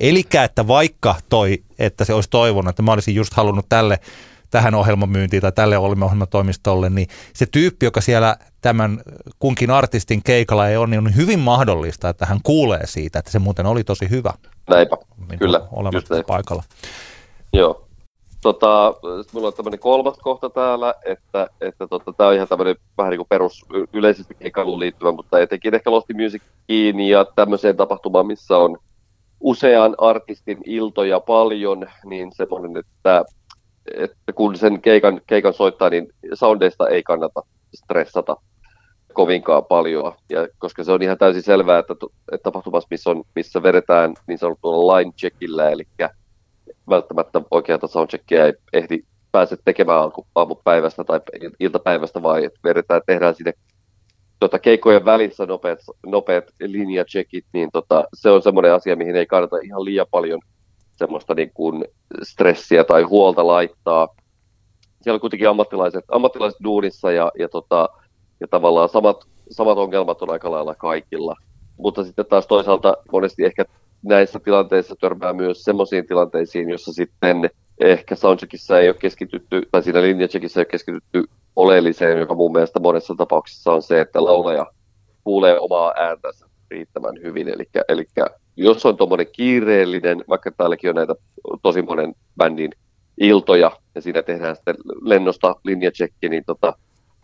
Eli 0.00 0.24
että 0.44 0.66
vaikka 0.66 1.14
toi, 1.28 1.62
että 1.78 2.04
se 2.04 2.14
olisi 2.14 2.30
toivonut, 2.30 2.70
että 2.70 2.82
mä 2.82 2.92
olisin 2.92 3.14
just 3.14 3.34
halunnut 3.34 3.66
tälle 3.68 4.00
tähän 4.50 4.74
ohjelmamyyntiin 4.74 5.42
tai 5.42 5.52
tälle 5.52 5.78
ohjelmatoimistolle, 5.78 6.90
niin 6.90 7.08
se 7.34 7.46
tyyppi, 7.46 7.86
joka 7.86 8.00
siellä 8.00 8.36
tämän 8.60 9.00
kunkin 9.38 9.70
artistin 9.70 10.22
keikalla 10.22 10.68
ei 10.68 10.76
ole, 10.76 10.86
niin 10.86 11.00
on 11.00 11.16
hyvin 11.16 11.38
mahdollista, 11.38 12.08
että 12.08 12.26
hän 12.26 12.40
kuulee 12.42 12.86
siitä, 12.86 13.18
että 13.18 13.30
se 13.30 13.38
muuten 13.38 13.66
oli 13.66 13.84
tosi 13.84 14.10
hyvä. 14.10 14.32
Näinpä, 14.68 14.96
niin 15.28 15.38
kyllä. 15.38 15.60
Olemassa 15.72 16.14
paikalla. 16.26 16.62
Joo. 17.52 17.84
Tota, 18.42 18.94
mulla 19.32 19.46
on 19.46 19.54
tämmöinen 19.54 19.80
kolmas 19.80 20.18
kohta 20.18 20.50
täällä, 20.50 20.94
että, 21.04 21.46
että 21.60 21.86
tota, 21.86 22.12
tämä 22.12 22.28
on 22.28 22.34
ihan 22.34 22.48
tämmöinen 22.48 22.76
vähän 22.98 23.10
niin 23.10 23.18
kuin 23.18 23.28
perus 23.28 23.66
yleisesti 23.92 24.34
keikkailuun 24.34 24.80
liittyvä, 24.80 25.12
mutta 25.12 25.40
etenkin 25.40 25.74
ehkä 25.74 25.90
Losti 25.90 26.14
Musiciin 26.14 27.00
ja 27.00 27.24
tämmöiseen 27.36 27.76
tapahtumaan, 27.76 28.26
missä 28.26 28.56
on 28.56 28.78
usean 29.40 29.94
artistin 29.98 30.58
iltoja 30.64 31.20
paljon, 31.20 31.86
niin 32.04 32.32
semmoinen, 32.32 32.76
että 32.76 33.24
että 33.94 34.32
kun 34.34 34.56
sen 34.56 34.82
keikan, 34.82 35.20
keikan 35.26 35.54
soittaa, 35.54 35.90
niin 35.90 36.08
soundeista 36.34 36.88
ei 36.88 37.02
kannata 37.02 37.42
stressata 37.74 38.36
kovinkaan 39.12 39.64
paljon, 39.64 40.12
ja 40.30 40.48
koska 40.58 40.84
se 40.84 40.92
on 40.92 41.02
ihan 41.02 41.18
täysin 41.18 41.42
selvää, 41.42 41.78
että, 41.78 41.94
että 42.32 42.42
tapahtumassa, 42.42 42.88
missä, 42.90 43.10
on, 43.10 43.24
missä 43.34 43.62
vedetään 43.62 44.14
niin 44.26 44.38
sanotulla 44.38 44.96
line 44.96 45.12
checkillä, 45.12 45.70
eli 45.70 45.86
välttämättä 46.88 47.42
oikeata 47.50 47.86
soundcheckia 47.86 48.46
ei 48.46 48.52
ehdi 48.72 48.98
pääse 49.32 49.56
tekemään 49.64 49.98
alku, 49.98 50.26
aamupäivästä 50.34 51.04
tai 51.04 51.20
iltapäivästä, 51.60 52.22
vaan 52.22 52.44
että 52.44 52.60
vedetään, 52.64 53.02
tehdään 53.06 53.34
sinne 53.34 53.52
tota, 54.40 54.58
keikkojen 54.58 55.04
välissä 55.04 55.46
nopeat, 55.46 55.78
nopeat 56.06 56.44
linjacheckit, 56.60 57.44
niin 57.52 57.68
tota, 57.72 58.04
se 58.14 58.30
on 58.30 58.42
semmoinen 58.42 58.72
asia, 58.72 58.96
mihin 58.96 59.16
ei 59.16 59.26
kannata 59.26 59.56
ihan 59.56 59.84
liian 59.84 60.06
paljon– 60.10 60.40
semmoista 60.98 61.34
niin 61.34 61.50
kuin 61.54 61.84
stressiä 62.22 62.84
tai 62.84 63.02
huolta 63.02 63.46
laittaa. 63.46 64.08
Siellä 65.02 65.16
on 65.16 65.20
kuitenkin 65.20 65.48
ammattilaiset, 65.48 66.04
ammattilaiset 66.08 66.60
duunissa 66.64 67.12
ja, 67.12 67.32
ja, 67.38 67.48
tota, 67.48 67.88
ja 68.40 68.48
tavallaan 68.48 68.88
samat, 68.88 69.24
samat 69.50 69.78
ongelmat 69.78 70.22
on 70.22 70.30
aika 70.30 70.50
lailla 70.50 70.74
kaikilla. 70.74 71.36
Mutta 71.76 72.04
sitten 72.04 72.26
taas 72.26 72.46
toisaalta 72.46 72.96
monesti 73.12 73.44
ehkä 73.44 73.64
näissä 74.02 74.40
tilanteissa 74.40 74.96
törmää 75.00 75.32
myös 75.32 75.62
semmoisiin 75.64 76.06
tilanteisiin, 76.06 76.70
jossa 76.70 76.92
sitten 76.92 77.50
ehkä 77.80 78.14
soundcheckissa 78.14 78.80
ei 78.80 78.88
ole 78.88 78.96
keskitytty, 78.96 79.68
tai 79.72 79.82
siinä 79.82 80.02
linjacheckissä 80.02 80.60
ei 80.60 80.62
ole 80.62 80.70
keskitytty 80.70 81.24
oleelliseen, 81.56 82.18
joka 82.18 82.34
mun 82.34 82.52
mielestä 82.52 82.80
monessa 82.80 83.14
tapauksessa 83.18 83.72
on 83.72 83.82
se, 83.82 84.00
että 84.00 84.24
laulaja 84.24 84.66
kuulee 85.24 85.58
omaa 85.60 85.94
ääntänsä 85.96 86.46
riittävän 86.70 87.14
hyvin. 87.22 87.48
Eli, 87.48 87.64
eli 87.88 88.06
jos 88.58 88.86
on 88.86 88.96
tuommoinen 88.96 89.26
kiireellinen, 89.32 90.24
vaikka 90.28 90.50
täälläkin 90.50 90.90
on 90.90 90.96
näitä 90.96 91.14
tosi 91.62 91.82
monen 91.82 92.14
bändin 92.36 92.70
iltoja, 93.20 93.70
ja 93.94 94.00
siinä 94.00 94.22
tehdään 94.22 94.56
sitten 94.56 94.74
lennosta 95.02 95.56
linjatsekki, 95.64 96.28
niin 96.28 96.44
tota, 96.46 96.72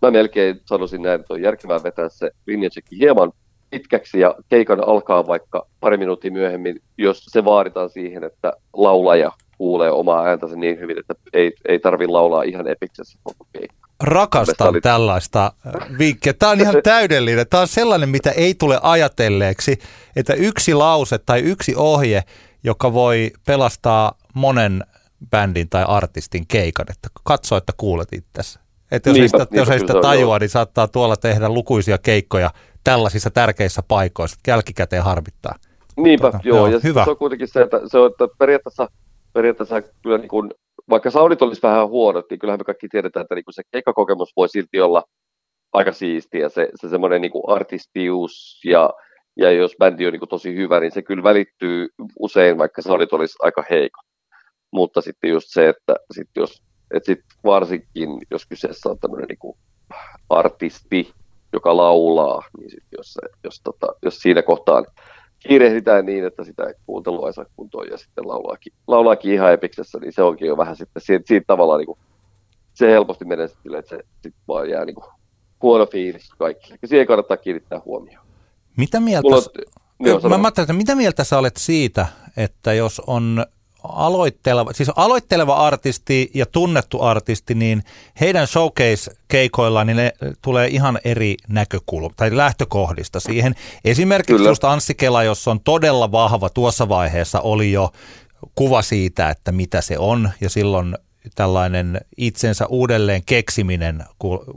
mä 0.02 0.10
melkein 0.10 0.60
sanoisin 0.64 1.02
näin, 1.02 1.20
että 1.20 1.34
on 1.34 1.42
järkevää 1.42 1.82
vetää 1.82 2.08
se 2.08 2.30
linjatsekki 2.46 2.98
hieman 2.98 3.32
pitkäksi 3.70 4.20
ja 4.20 4.34
keikan 4.48 4.88
alkaa 4.88 5.26
vaikka 5.26 5.66
pari 5.80 5.96
minuuttia 5.96 6.30
myöhemmin, 6.30 6.80
jos 6.98 7.24
se 7.24 7.44
vaaditaan 7.44 7.90
siihen, 7.90 8.24
että 8.24 8.52
laulaja 8.72 9.32
kuulee 9.58 9.90
omaa 9.90 10.24
ääntänsä 10.24 10.56
niin 10.56 10.80
hyvin, 10.80 10.98
että 10.98 11.14
ei, 11.32 11.52
ei 11.68 11.78
tarvi 11.78 12.06
laulaa 12.06 12.42
ihan 12.42 12.68
epiksessä 12.68 13.18
koko 13.22 13.46
keikka. 13.52 13.83
Rakastan 14.04 14.68
oli... 14.68 14.80
tällaista 14.80 15.52
äh, 15.66 15.98
vinkkiä. 15.98 16.32
Tämä 16.32 16.52
on 16.52 16.60
ihan 16.60 16.74
täydellinen. 16.92 17.46
Tämä 17.50 17.60
on 17.60 17.68
sellainen, 17.68 18.08
mitä 18.08 18.30
ei 18.30 18.54
tule 18.54 18.78
ajatelleeksi, 18.82 19.78
että 20.16 20.34
yksi 20.34 20.74
lause 20.74 21.18
tai 21.18 21.40
yksi 21.40 21.74
ohje, 21.76 22.22
joka 22.64 22.92
voi 22.92 23.30
pelastaa 23.46 24.12
monen 24.34 24.84
bändin 25.30 25.68
tai 25.68 25.84
artistin 25.88 26.46
keikan, 26.46 26.86
että 26.90 27.08
katso, 27.24 27.56
että 27.56 27.72
kuulet 27.76 28.08
itsesi. 28.12 28.58
Että 28.90 29.10
jos, 29.10 29.18
niinpä, 29.18 29.38
ei 29.38 29.44
sitä, 29.44 29.56
jos 29.56 29.70
ei 29.70 29.78
sitä 29.78 29.94
tajua, 30.02 30.38
niin 30.38 30.50
saattaa 30.50 30.88
tuolla 30.88 31.16
tehdä 31.16 31.48
lukuisia 31.48 31.98
keikkoja 31.98 32.50
tällaisissa 32.84 33.30
tärkeissä 33.30 33.82
paikoissa, 33.88 34.36
että 34.38 34.50
jälkikäteen 34.50 35.04
harmittaa. 35.04 35.54
Niinpä, 35.96 36.30
tuota, 36.30 36.48
joo, 36.48 36.56
joo, 36.56 36.66
ja 36.66 36.80
hyvä. 36.84 37.04
se 37.04 37.10
on 37.10 37.16
kuitenkin 37.16 37.48
se, 37.48 37.62
että, 37.62 37.80
se 37.86 37.98
on, 37.98 38.10
että 38.10 38.28
periaatteessa, 38.38 38.88
periaatteessa 39.32 39.82
kyllä 40.02 40.18
niin 40.18 40.28
kuin 40.28 40.50
vaikka 40.90 41.10
soundit 41.10 41.42
olisi 41.42 41.62
vähän 41.62 41.88
huonot, 41.88 42.24
niin 42.30 42.38
kyllähän 42.38 42.60
me 42.60 42.64
kaikki 42.64 42.88
tiedetään, 42.88 43.22
että 43.22 43.34
niin 43.34 43.44
kuin 43.44 43.54
se 43.54 43.62
keikkakokemus 43.70 44.32
voi 44.36 44.48
silti 44.48 44.80
olla 44.80 45.04
aika 45.72 45.92
siistiä. 45.92 46.48
Se, 46.48 46.68
se 46.74 46.88
semmoinen 46.88 47.20
niin 47.20 47.32
kuin 47.32 47.44
artistius 47.48 48.60
ja, 48.64 48.90
ja 49.36 49.52
jos 49.52 49.76
bändi 49.78 50.06
on 50.06 50.12
niin 50.12 50.20
kuin 50.20 50.28
tosi 50.28 50.54
hyvä, 50.54 50.80
niin 50.80 50.92
se 50.92 51.02
kyllä 51.02 51.22
välittyy 51.22 51.88
usein, 52.18 52.58
vaikka 52.58 52.82
soundit 52.82 53.12
olisi 53.12 53.36
aika 53.42 53.64
heikko. 53.70 54.00
Mutta 54.70 55.00
sitten 55.00 55.30
just 55.30 55.46
se, 55.50 55.68
että 55.68 55.94
sit 56.10 56.28
jos, 56.36 56.62
että 56.94 57.06
sit 57.06 57.20
varsinkin, 57.44 58.10
jos 58.30 58.46
kyseessä 58.46 58.88
on 58.88 58.98
tämmöinen 58.98 59.28
niin 59.28 59.56
artisti, 60.30 61.12
joka 61.52 61.76
laulaa, 61.76 62.42
niin 62.58 62.70
sit 62.70 62.84
jos, 62.96 63.18
jos, 63.44 63.60
tota, 63.64 63.86
jos 64.02 64.18
siinä 64.18 64.42
kohtaan 64.42 64.86
kiirehditään 65.48 66.06
niin, 66.06 66.24
että 66.24 66.44
sitä 66.44 66.74
kuuntelua 66.86 67.26
ei 67.26 67.32
saa 67.32 67.44
kuntoon 67.56 67.88
ja 67.90 67.98
sitten 67.98 68.28
laulaakin, 68.28 68.72
laulaakin 68.86 69.32
ihan 69.32 69.52
epiksessä, 69.52 69.98
niin 69.98 70.12
se 70.12 70.22
onkin 70.22 70.48
jo 70.48 70.56
vähän 70.56 70.76
sitten 70.76 71.02
siitä, 71.02 71.24
siitä 71.26 71.44
tavalla 71.46 71.78
niin 71.78 71.86
kuin, 71.86 71.98
se 72.74 72.90
helposti 72.90 73.24
menee 73.24 73.48
sitten, 73.48 73.74
että 73.74 73.88
se 73.88 74.04
sitten 74.22 74.42
vaan 74.48 74.70
jää 74.70 74.84
niin 74.84 74.94
kuin, 74.94 75.06
huono 75.62 75.86
fiilis 75.86 76.30
kaikille. 76.38 76.78
Ja 76.82 76.88
siihen 76.88 77.06
kannattaa 77.06 77.36
kiinnittää 77.36 77.80
huomioon. 77.84 78.26
Mitä 78.76 79.00
mieltä, 79.00 79.28
Mulla, 79.28 79.42
niin, 79.98 80.28
mä, 80.28 80.38
mä 80.38 80.48
että 80.48 80.72
mitä 80.72 80.94
mieltä 80.94 81.24
sä 81.24 81.38
olet 81.38 81.56
siitä, 81.56 82.06
että 82.36 82.72
jos 82.72 83.02
on 83.06 83.46
aloitteleva, 83.88 84.72
siis 84.72 84.90
aloitteleva 84.96 85.54
artisti 85.54 86.30
ja 86.34 86.46
tunnettu 86.46 87.02
artisti, 87.02 87.54
niin 87.54 87.82
heidän 88.20 88.46
showcase-keikoillaan 88.46 89.86
niin 89.86 89.96
ne 89.96 90.12
tulee 90.42 90.68
ihan 90.68 90.98
eri 91.04 91.36
näkökulma 91.48 92.14
tai 92.16 92.36
lähtökohdista 92.36 93.20
siihen. 93.20 93.54
Esimerkiksi 93.84 94.32
Kyllä. 94.32 94.48
just 94.48 94.64
Anssi 94.64 94.94
Kela, 94.94 95.22
jos 95.22 95.48
on 95.48 95.60
todella 95.60 96.12
vahva 96.12 96.50
tuossa 96.50 96.88
vaiheessa, 96.88 97.40
oli 97.40 97.72
jo 97.72 97.92
kuva 98.54 98.82
siitä, 98.82 99.30
että 99.30 99.52
mitä 99.52 99.80
se 99.80 99.98
on 99.98 100.30
ja 100.40 100.50
silloin 100.50 100.96
tällainen 101.34 102.00
itsensä 102.16 102.66
uudelleen 102.66 103.22
keksiminen 103.26 104.04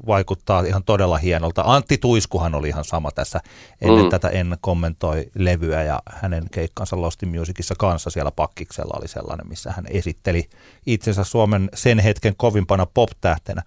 vaikuttaa 0.08 0.62
ihan 0.62 0.84
todella 0.84 1.18
hienolta. 1.18 1.64
Antti 1.66 1.98
Tuiskuhan 1.98 2.56
oli 2.56 2.68
ihan 2.68 2.84
sama 2.84 3.12
tässä 3.12 3.40
ennen 3.82 4.04
mm. 4.04 4.10
tätä, 4.10 4.30
en 4.30 4.58
kommentoi 4.62 5.26
levyä 5.36 5.84
ja 5.84 6.02
hänen 6.10 6.44
keikkansa 6.52 7.02
Lost 7.02 7.24
Musicissa 7.26 7.76
kanssa 7.78 8.10
siellä 8.10 8.32
Pakkiksella 8.32 8.98
oli 9.00 9.08
sellainen, 9.08 9.48
missä 9.48 9.72
hän 9.72 9.86
esitteli 9.90 10.50
itsensä 10.86 11.24
Suomen 11.24 11.70
sen 11.74 12.00
hetken 12.00 12.34
kovimpana 12.38 12.86
pop-tähtenä. 12.86 13.62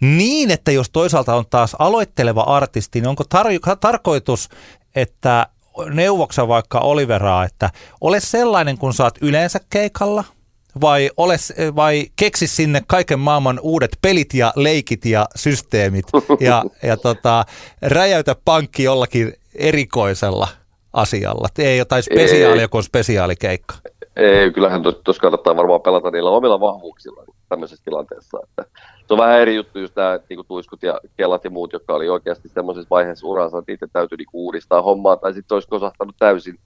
Niin, 0.00 0.50
että 0.50 0.70
jos 0.72 0.90
toisaalta 0.90 1.34
on 1.34 1.44
taas 1.50 1.76
aloitteleva 1.78 2.42
artisti, 2.42 3.00
niin 3.00 3.08
onko 3.08 3.24
tar- 3.34 3.76
tarkoitus, 3.80 4.48
että 4.94 5.46
neuvoksa 5.90 6.48
vaikka 6.48 6.78
Oliveraa, 6.78 7.44
että 7.44 7.70
ole 8.00 8.20
sellainen 8.20 8.78
kun 8.78 8.94
saat 8.94 9.14
yleensä 9.20 9.60
keikalla– 9.70 10.24
vai, 10.80 11.10
ole, 11.16 11.36
vai 11.76 12.06
keksi 12.16 12.46
sinne 12.46 12.82
kaiken 12.86 13.18
maailman 13.18 13.60
uudet 13.62 13.98
pelit 14.02 14.34
ja 14.34 14.52
leikit 14.56 15.04
ja 15.04 15.26
systeemit 15.36 16.06
ja, 16.40 16.64
ja 16.82 16.96
tota, 16.96 17.44
räjäytä 17.82 18.36
pankki 18.44 18.82
jollakin 18.82 19.34
erikoisella 19.54 20.48
asialla. 20.92 21.48
Tee 21.54 21.76
jotain 21.76 22.02
spesiaalia 22.02 22.68
kuin 22.68 22.82
spesiaalikeikka. 22.82 23.74
Ei, 24.16 24.52
kyllähän 24.52 24.82
tuossa 24.82 25.20
kannattaa 25.20 25.56
varmaan 25.56 25.80
pelata 25.80 26.10
niillä 26.10 26.30
omilla 26.30 26.60
vahvuuksilla 26.60 27.24
tämmöisessä 27.48 27.84
tilanteessa. 27.84 28.38
Että 28.42 28.64
se 29.06 29.14
on 29.14 29.18
vähän 29.18 29.40
eri 29.40 29.56
juttu 29.56 29.78
just 29.78 29.96
nämä 29.96 30.18
niin 30.28 30.46
tuiskut 30.48 30.82
ja 30.82 31.00
kelat 31.16 31.44
ja 31.44 31.50
muut, 31.50 31.72
jotka 31.72 31.94
oli 31.94 32.08
oikeasti 32.08 32.48
semmoisessa 32.48 32.90
vaiheessa 32.90 33.26
uransa, 33.26 33.58
että 33.58 33.72
itse 33.72 33.86
täytyy 33.92 34.18
niin 34.18 34.26
uudistaa 34.32 34.82
hommaa, 34.82 35.16
tai 35.16 35.34
sitten 35.34 35.56
olisi 35.56 35.68
kosahtanut 35.68 36.16
täysin 36.18 36.58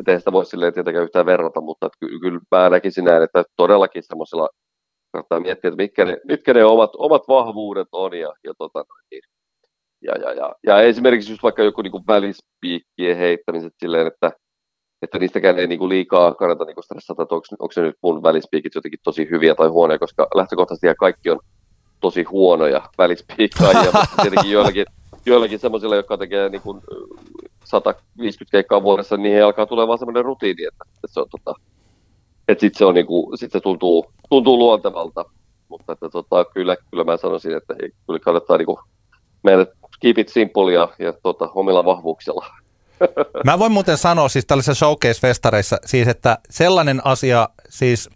että 0.00 0.12
ei 0.12 0.18
sitä 0.18 0.32
voi 0.32 0.46
silleen 0.46 0.74
tietenkään 0.74 1.04
yhtään 1.04 1.26
verrata, 1.26 1.60
mutta 1.60 1.86
että 1.86 1.96
ky- 2.00 2.18
kyllä 2.18 2.40
mä 2.50 2.70
näkisin 2.70 3.04
näin, 3.04 3.22
että 3.22 3.44
todellakin 3.56 4.02
semmoisella 4.02 4.48
kannattaa 5.12 5.40
miettiä, 5.40 5.68
että 5.68 5.82
mitkä 5.82 6.04
ne, 6.04 6.18
mitkä 6.28 6.54
ne 6.54 6.64
omat, 6.64 6.90
omat 6.96 7.22
vahvuudet 7.28 7.88
on 7.92 8.14
ja, 8.14 8.32
ja, 8.44 8.52
tota, 8.58 8.84
niin, 9.10 9.22
ja, 10.02 10.12
ja, 10.12 10.32
ja, 10.32 10.52
ja, 10.66 10.82
esimerkiksi 10.82 11.32
just 11.32 11.42
vaikka 11.42 11.62
joku 11.62 11.82
niin 11.82 12.06
välispiikkien 12.06 13.16
heittämiset 13.16 13.72
silleen, 13.78 14.06
että, 14.06 14.32
että 15.02 15.18
niistäkään 15.18 15.58
ei 15.58 15.66
niin 15.66 15.78
kuin 15.78 15.88
liikaa 15.88 16.34
kannata 16.34 16.64
niin 16.64 16.82
stressata, 16.84 17.22
että 17.22 17.34
onko, 17.34 17.46
onko 17.58 17.72
se 17.72 17.82
nyt 17.82 17.96
mun 18.02 18.22
välispiikit 18.22 18.74
jotenkin 18.74 19.00
tosi 19.04 19.28
hyviä 19.30 19.54
tai 19.54 19.68
huonoja, 19.68 19.98
koska 19.98 20.28
lähtökohtaisesti 20.34 20.86
kaikki 20.98 21.30
on 21.30 21.40
tosi 22.00 22.22
huonoja 22.22 22.82
välispiikkaajia, 22.98 23.90
mutta 23.92 24.22
tietenkin 24.22 24.50
joillakin, 24.52 24.86
joillakin 25.26 25.58
semmoisilla, 25.58 25.96
jotka 25.96 26.16
tekee 26.16 26.48
niin 26.48 26.62
kuin 26.62 26.80
150 27.70 28.50
keikkaa 28.50 28.82
vuodessa, 28.82 29.16
niin 29.16 29.44
alkaa 29.44 29.66
tulemaan 29.66 29.98
semmoinen 29.98 30.24
rutiini, 30.24 30.64
että, 30.64 30.84
että 30.94 31.06
se 31.06 31.20
on 31.20 31.26
tota, 31.30 31.54
että 32.48 32.60
sit 32.60 32.74
se, 32.74 32.84
on 32.84 32.94
niinku, 32.94 33.32
sit 33.34 33.52
se 33.52 33.60
tuntuu, 33.60 34.12
tuntuu 34.28 34.58
luontevalta. 34.58 35.24
Mutta 35.68 35.92
että 35.92 36.08
tota, 36.08 36.44
kyllä, 36.44 36.76
kyllä 36.90 37.04
mä 37.04 37.16
sanoisin, 37.16 37.56
että 37.56 37.74
kyllä 38.06 38.18
kannattaa 38.18 38.56
niinku 38.56 38.80
mennä 39.42 39.66
keep 40.00 40.18
it 40.18 40.28
simple 40.28 40.72
ja, 40.72 40.88
ja 40.98 41.12
tota, 41.22 41.48
omilla 41.54 41.84
vahvuuksilla. 41.84 42.46
Mä 43.44 43.58
voin 43.58 43.72
muuten 43.72 43.98
sanoa 43.98 44.28
siis 44.28 44.46
tällaisissa 44.46 44.86
showcase-festareissa, 44.86 45.76
siis 45.86 46.08
että 46.08 46.38
sellainen 46.50 47.06
asia, 47.06 47.48
siis 47.68 48.10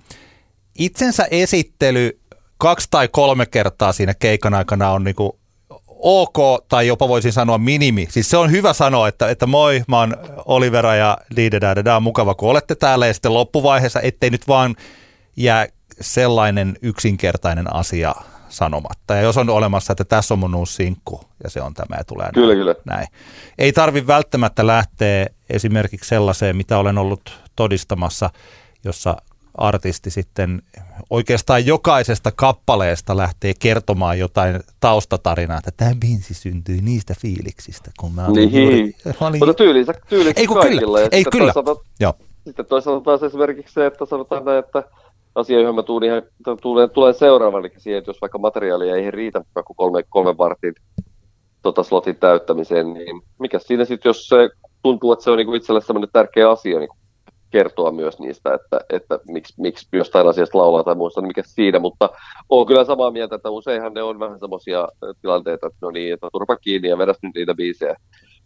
itsensä 0.79 1.27
esittely 1.31 2.21
kaksi 2.59 2.89
tai 2.91 3.09
kolme 3.09 3.47
kertaa 3.47 3.93
siinä 3.93 4.15
keikan 4.15 4.55
aikana 4.55 4.91
on 4.91 5.05
niinku 5.05 5.39
ok, 5.99 6.65
tai 6.69 6.87
jopa 6.87 7.09
voisin 7.09 7.33
sanoa 7.33 7.59
minimi. 7.59 8.07
Siis 8.11 8.31
se 8.31 8.37
on 8.37 8.51
hyvä 8.51 8.73
sanoa, 8.73 9.09
että, 9.09 9.29
että 9.29 9.47
moi, 9.47 9.83
mä 9.89 9.99
oon 9.99 10.17
Olivera 10.45 10.95
ja 10.95 11.19
Liidedädä, 11.37 12.01
mukava 12.01 12.35
kun 12.35 12.51
olette 12.51 12.75
täällä. 12.75 13.07
Ja 13.07 13.15
sitten 13.15 13.35
loppuvaiheessa, 13.35 14.01
ettei 14.01 14.31
nyt 14.31 14.49
vaan 14.49 14.75
jää 15.37 15.67
sellainen 16.01 16.77
yksinkertainen 16.83 17.75
asia 17.75 18.15
sanomatta. 18.49 19.15
Ja 19.15 19.23
jos 19.23 19.37
on 19.37 19.51
olemassa, 19.51 19.93
että 19.93 20.05
tässä 20.05 20.35
on 20.35 20.39
mun 20.39 20.55
uusi 20.55 20.75
sinkku 20.75 21.21
ja 21.45 21.51
se 21.51 21.63
on 21.63 21.75
tämä 21.75 21.97
ja 21.97 22.05
tulee 22.05 22.31
kyllä, 22.35 22.55
näin. 22.55 22.59
Kyllä. 22.59 22.75
näin. 22.85 23.07
Ei 23.59 23.73
tarvi 23.73 24.07
välttämättä 24.07 24.67
lähteä 24.67 25.27
esimerkiksi 25.51 26.09
sellaiseen, 26.09 26.57
mitä 26.57 26.79
olen 26.79 26.99
ollut 26.99 27.41
todistamassa, 27.57 28.31
jossa 28.85 29.17
artisti 29.59 30.11
sitten 30.11 30.63
oikeastaan 31.11 31.67
jokaisesta 31.67 32.33
kappaleesta 32.37 33.17
lähtee 33.17 33.55
kertomaan 33.59 34.19
jotain 34.19 34.61
taustatarinaa, 34.81 35.59
että 35.59 35.71
tämä 35.77 35.91
biisi 36.01 36.35
syntyi 36.35 36.81
niistä 36.81 37.15
fiiliksistä, 37.21 37.91
kun 38.01 38.13
mä 38.13 38.27
olin 38.27 38.53
niin. 38.53 38.63
juuri... 38.63 38.97
Olin... 39.29 39.39
Mutta 39.39 39.55
tyylinsä, 39.55 39.95
tyylinsä 40.09 40.41
ei, 40.41 40.47
kaikilla. 40.47 40.99
Kyllä. 40.99 41.09
Ei 41.13 41.25
kyllä. 41.25 41.53
Toisaalta, 41.53 41.85
Joo. 42.01 42.15
Sitten 42.45 42.67
toisaalta 42.67 43.05
taas 43.05 43.23
esimerkiksi 43.23 43.75
se, 43.75 43.87
että 43.87 44.07
sanotaan 44.07 44.45
näin, 44.45 44.59
että 44.59 44.83
asia, 45.35 45.61
johon 45.61 45.75
mä 45.75 45.83
tuun 45.83 46.05
ihan, 46.05 46.23
tulen, 46.61 46.91
tulen 46.91 47.15
seuraavan, 47.15 47.61
eli 47.61 47.73
siihen, 47.79 47.99
että 47.99 48.09
jos 48.09 48.21
vaikka 48.21 48.39
materiaalia 48.39 48.97
ei 48.97 49.11
riitä 49.11 49.45
kuin 49.55 49.77
kolme, 49.77 50.03
kolme 50.09 50.39
vartin 50.39 50.75
tota 51.63 51.83
slotin 51.83 52.17
täyttämiseen, 52.17 52.95
niin 52.95 53.23
mikä 53.39 53.59
siinä 53.59 53.85
sitten, 53.85 54.11
jos 54.11 54.29
se 54.29 54.51
tuntuu, 54.83 55.13
että 55.13 55.25
se 55.25 55.31
on 55.31 55.37
niinku 55.37 55.55
itselle 55.55 55.81
sellainen 55.81 56.11
tärkeä 56.13 56.51
asia, 56.51 56.79
niin 56.79 56.89
kertoa 57.55 57.93
myös 57.93 58.19
niistä, 58.19 58.55
että, 58.55 58.81
että 58.91 59.19
miksi, 59.29 59.55
miksi 59.57 59.89
jostain 59.93 60.29
asiasta 60.29 60.59
laulaa 60.59 60.85
tai 60.85 60.95
muista, 60.95 61.21
niin 61.21 61.29
mikä 61.29 61.43
siinä, 61.47 61.79
mutta 61.79 62.11
on 62.49 62.67
kyllä 62.67 62.85
samaa 62.85 63.11
mieltä, 63.11 63.35
että 63.37 63.51
useinhan 63.51 63.95
ne 63.95 64.03
on 64.03 64.19
vähän 64.19 64.41
semmoisia 64.41 64.89
tilanteita, 65.23 65.67
että 65.67 65.79
no 65.83 65.91
niin, 65.91 66.15
että 66.15 66.29
turpa 66.33 66.57
kiinni 66.57 66.89
ja 66.89 66.99
vedä 66.99 67.15
nyt 67.23 67.35
niitä 67.35 67.55
biisejä, 67.55 67.97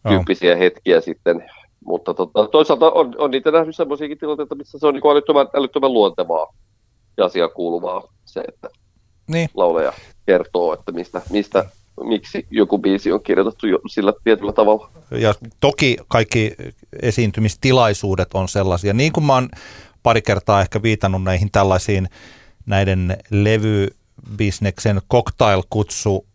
tyyppisiä 0.09 0.53
oh. 0.53 0.59
hetkiä 0.59 1.01
sitten, 1.01 1.51
mutta 1.85 2.15
tota, 2.15 2.49
toisaalta 2.49 2.91
on, 2.91 3.15
on 3.19 3.31
niitä 3.31 3.51
nähnyt 3.51 3.77
semmoisiakin 3.77 4.19
tilanteita, 4.19 4.55
missä 4.55 4.79
se 4.79 4.87
on 4.87 4.95
niin 4.95 5.11
älyttömän, 5.11 5.49
älyttömän 5.55 5.93
luontevaa 5.93 6.55
ja 7.17 7.25
asiaan 7.25 7.51
kuuluvaa 7.55 8.03
se, 8.25 8.41
että 8.49 8.69
niin. 9.29 9.49
lauleja 9.55 9.93
kertoo, 10.27 10.73
että 10.73 10.93
mistä, 10.93 11.23
mistä 11.31 11.65
miksi 12.05 12.47
joku 12.51 12.79
biisi 12.79 13.13
on 13.13 13.23
kirjoitettu 13.23 13.67
jo 13.67 13.79
sillä 13.89 14.13
tietyllä 14.25 14.53
tavalla. 14.53 14.91
Ja 15.11 15.35
toki 15.61 15.97
kaikki 16.09 16.55
esiintymistilaisuudet 17.03 18.29
on 18.35 18.49
sellaisia, 18.49 18.93
niin 18.93 19.13
kuin 19.13 19.25
mä 19.25 19.35
oon 19.35 19.49
pari 20.03 20.23
kertaa 20.23 20.61
ehkä 20.61 20.83
viitannut 20.83 21.23
näihin 21.23 21.51
tällaisiin 21.53 22.09
näiden 22.67 23.17
levybisneksen 23.31 25.01
cocktail-kutsu 25.15 26.27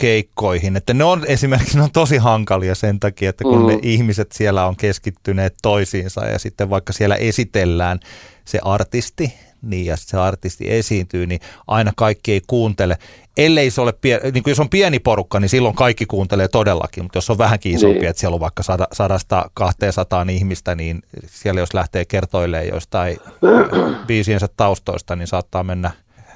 keikkoihin, 0.00 0.76
että 0.76 0.94
ne 0.94 1.04
on 1.04 1.24
esimerkiksi 1.26 1.76
ne 1.76 1.82
on 1.82 1.90
tosi 1.90 2.16
hankalia 2.16 2.74
sen 2.74 3.00
takia, 3.00 3.30
että 3.30 3.44
kun 3.44 3.60
mm. 3.60 3.66
ne 3.66 3.78
ihmiset 3.82 4.32
siellä 4.32 4.66
on 4.66 4.76
keskittyneet 4.76 5.54
toisiinsa 5.62 6.26
ja 6.26 6.38
sitten 6.38 6.70
vaikka 6.70 6.92
siellä 6.92 7.16
esitellään 7.16 8.00
se 8.44 8.58
artisti, 8.62 9.34
niin 9.62 9.86
ja 9.86 9.96
se 9.96 10.16
artisti 10.16 10.72
esiintyy, 10.72 11.26
niin 11.26 11.40
aina 11.66 11.92
kaikki 11.96 12.32
ei 12.32 12.40
kuuntele. 12.46 12.98
Ellei 13.36 13.70
se 13.70 13.80
ole, 13.80 13.92
pie- 13.92 14.30
niin 14.32 14.42
kuin 14.42 14.50
jos 14.50 14.60
on 14.60 14.68
pieni 14.68 14.98
porukka, 14.98 15.40
niin 15.40 15.48
silloin 15.48 15.74
kaikki 15.74 16.06
kuuntelee 16.06 16.48
todellakin, 16.48 17.04
mutta 17.04 17.16
jos 17.16 17.30
on 17.30 17.38
vähänkin 17.38 17.74
isompi, 17.74 17.98
niin. 17.98 18.08
että 18.08 18.20
siellä 18.20 18.34
on 18.34 18.40
vaikka 18.40 18.62
sadasta 18.92 19.50
200 19.54 20.26
ihmistä, 20.30 20.74
niin 20.74 21.02
siellä 21.26 21.60
jos 21.60 21.74
lähtee 21.74 22.04
kertoilemaan 22.04 22.68
jostain 22.68 23.18
biisiensä 24.06 24.48
taustoista, 24.56 25.16
niin 25.16 25.26
saattaa 25.26 25.62
mennä 25.62 25.90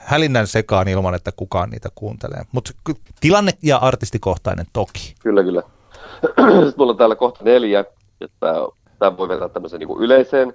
hälinnän 0.05 0.47
sekaan 0.47 0.89
ilman, 0.89 1.15
että 1.15 1.33
kukaan 1.37 1.71
niitä 1.71 1.89
kuuntelee. 1.95 2.43
Mutta 2.53 2.73
tilanne 3.21 3.53
ja 3.63 3.77
artistikohtainen 3.77 4.67
toki. 4.73 5.15
Kyllä, 5.23 5.43
kyllä. 5.43 5.63
Sitten 6.65 6.75
mulla 6.77 6.93
on 6.93 6.99
täällä 6.99 7.17
kohta 7.17 7.45
neljä, 7.45 7.85
että 8.21 8.51
tämä 8.99 9.17
voi 9.17 9.29
vetää 9.29 9.49
tämmöisen 9.49 9.81
niin 9.81 9.99
yleiseen 10.01 10.55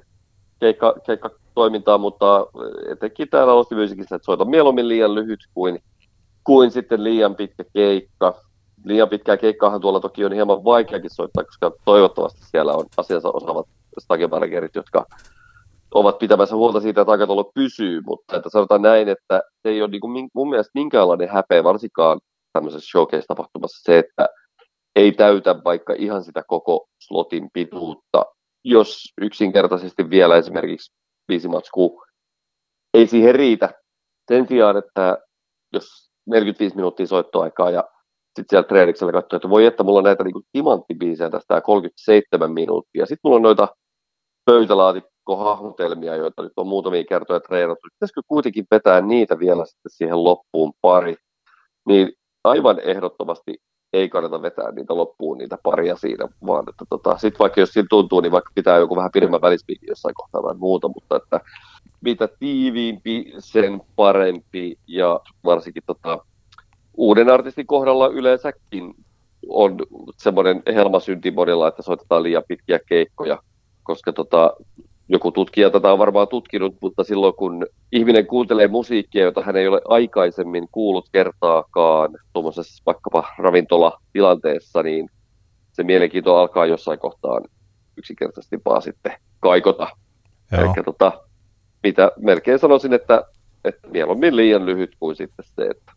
keikka, 0.60 0.96
keikkatoimintaa, 1.06 1.98
mutta 1.98 2.48
etenkin 2.92 3.30
täällä 3.30 3.56
Lost 3.56 3.72
Musicissa, 3.72 4.16
että 4.16 4.26
soita 4.26 4.46
mieluummin 4.46 4.88
liian 4.88 5.16
lyhyt 5.16 5.40
kuin, 5.54 5.80
kuin 6.44 6.72
sitten 6.72 7.04
liian 7.04 7.36
pitkä 7.36 7.64
keikka. 7.74 8.42
liian 8.86 9.10
pitkää 9.10 9.38
keikkaahan 9.38 9.82
tuolla 9.82 10.00
toki 10.00 10.26
on 10.26 10.34
hieman 10.34 10.64
vaikeakin 10.64 11.10
soittaa, 11.14 11.44
koska 11.44 11.72
toivottavasti 11.86 12.42
siellä 12.46 12.74
on 12.74 12.86
asiansa 12.98 13.32
osaavat 13.32 13.68
stagemanagerit, 14.00 14.76
jotka 14.76 15.06
ovat 15.94 16.18
pitämässä 16.18 16.56
huolta 16.56 16.80
siitä, 16.80 17.02
että 17.02 17.12
aikataulu 17.12 17.52
pysyy, 17.54 18.02
mutta 18.06 18.36
että 18.36 18.50
sanotaan 18.50 18.82
näin, 18.82 19.10
että 19.10 19.42
se 19.64 19.70
ei 19.70 19.82
ole 19.82 19.90
niin 19.90 20.02
kuin 20.02 20.30
mun 20.34 20.50
mielestä 20.50 20.72
minkäänlainen 20.74 21.30
häpeä, 21.30 21.64
varsinkaan 21.64 22.20
tämmöisessä 22.54 22.90
showcase-tapahtumassa 22.92 23.84
se, 23.84 23.98
että 23.98 24.28
ei 24.96 25.12
täytä 25.12 25.56
vaikka 25.66 25.94
ihan 25.98 26.24
sitä 26.24 26.44
koko 26.48 26.88
slotin 27.00 27.50
pituutta, 27.54 28.26
jos 28.64 29.14
yksinkertaisesti 29.22 30.10
vielä 30.10 30.38
esimerkiksi 30.38 30.94
viisi 31.28 31.48
matskua 31.48 32.06
ei 32.94 33.08
siihen 33.08 33.36
riitä. 33.36 33.74
Sen 34.28 34.48
sijaan, 34.48 34.78
että 34.78 35.18
jos 35.74 36.12
45 36.26 36.76
minuuttia 36.76 37.08
soittoaikaa 37.08 37.70
ja 37.70 37.84
sitten 38.26 38.46
siellä 38.50 38.68
treeniksellä 38.68 39.12
katsoo, 39.12 39.38
että 39.38 39.50
voi 39.50 39.66
että 39.66 39.84
mulla 39.84 39.98
on 39.98 40.04
näitä 40.04 40.24
niin 40.24 40.44
timanttibiisejä 40.52 41.30
tästä 41.30 41.62
37 41.62 42.52
minuuttia. 42.52 43.06
Sitten 43.06 43.20
mulla 43.24 43.36
on 43.36 43.42
noita 43.42 43.68
pöytälaatikkohahmotelmia, 44.46 46.16
joita 46.16 46.44
nyt 46.44 46.54
on 46.58 46.68
muutamia 46.68 47.04
kertoja 47.10 47.40
treenattu. 47.40 47.88
Pitäisikö 47.94 48.22
kuitenkin 48.28 48.66
vetää 48.72 49.02
niitä 49.02 49.40
vielä 49.40 49.66
sitten 49.66 49.90
siihen 49.92 50.24
loppuun 50.24 50.74
pari? 50.82 51.16
Niin 51.88 52.14
aivan 52.44 52.80
ehdottomasti 52.80 53.58
ei 53.94 54.10
kannata 54.10 54.42
vetää 54.42 54.72
niitä 54.72 54.96
loppuun, 54.96 55.38
niitä 55.38 55.58
paria 55.64 55.96
siinä, 55.96 56.28
vaan 56.46 56.66
että 56.70 56.86
tota, 56.90 57.18
sit 57.18 57.40
vaikka 57.40 57.60
jos 57.60 57.70
siinä 57.70 57.88
tuntuu, 57.90 58.22
niin 58.22 58.32
vaikka 58.32 58.52
pitää 58.56 58.78
joku 58.78 58.96
vähän 58.96 59.12
pidemmän 59.14 59.42
välispiikin 59.42 59.88
jossain 59.90 60.16
kohtaa 60.16 60.44
vähän 60.44 60.60
muuta, 60.60 60.88
mutta 60.88 61.16
että 61.16 61.40
mitä 62.02 62.30
tiiviimpi, 62.40 63.34
sen 63.40 63.82
parempi, 63.96 64.78
ja 64.88 65.20
varsinkin 65.44 65.84
tota, 65.86 66.26
uuden 66.94 67.30
artistin 67.30 67.68
kohdalla 67.68 68.08
yleensäkin 68.08 68.94
on 69.50 69.78
semmoinen 70.18 70.64
helmasynti 70.68 71.32
monilla, 71.32 71.68
että 71.68 71.82
soitetaan 71.82 72.24
liian 72.24 72.44
pitkiä 72.48 72.80
keikkoja, 72.88 73.40
koska 73.84 74.14
tota, 74.14 74.54
joku 75.10 75.32
tutkija 75.32 75.70
tätä 75.70 75.94
on 75.94 76.00
varmaan 76.00 76.28
tutkinut, 76.28 76.76
mutta 76.82 77.04
silloin 77.04 77.34
kun 77.34 77.66
ihminen 77.92 78.28
kuuntelee 78.28 78.68
musiikkia, 78.68 79.24
jota 79.24 79.42
hän 79.42 79.56
ei 79.56 79.68
ole 79.68 79.82
aikaisemmin 79.88 80.68
kuullut 80.72 81.10
kertaakaan 81.12 82.10
tuommoisessa 82.34 82.84
vaikkapa 82.86 83.24
ravintolatilanteessa, 83.38 84.84
niin 84.84 85.10
se 85.72 85.84
mielenkiinto 85.84 86.36
alkaa 86.36 86.66
jossain 86.66 87.00
kohtaan 87.00 87.44
yksinkertaisesti 87.98 88.58
vaan 88.66 88.82
sitten 88.82 89.14
kaikota. 89.40 89.88
Eli 90.52 90.84
tota, 90.86 91.12
mitä 91.84 92.12
melkein 92.18 92.60
sanoisin, 92.60 92.94
että, 92.94 93.24
että 93.66 93.88
mieluummin 93.88 94.36
liian 94.36 94.66
lyhyt 94.66 94.92
kuin 95.00 95.16
sitten 95.16 95.46
se, 95.56 95.66
että 95.66 95.92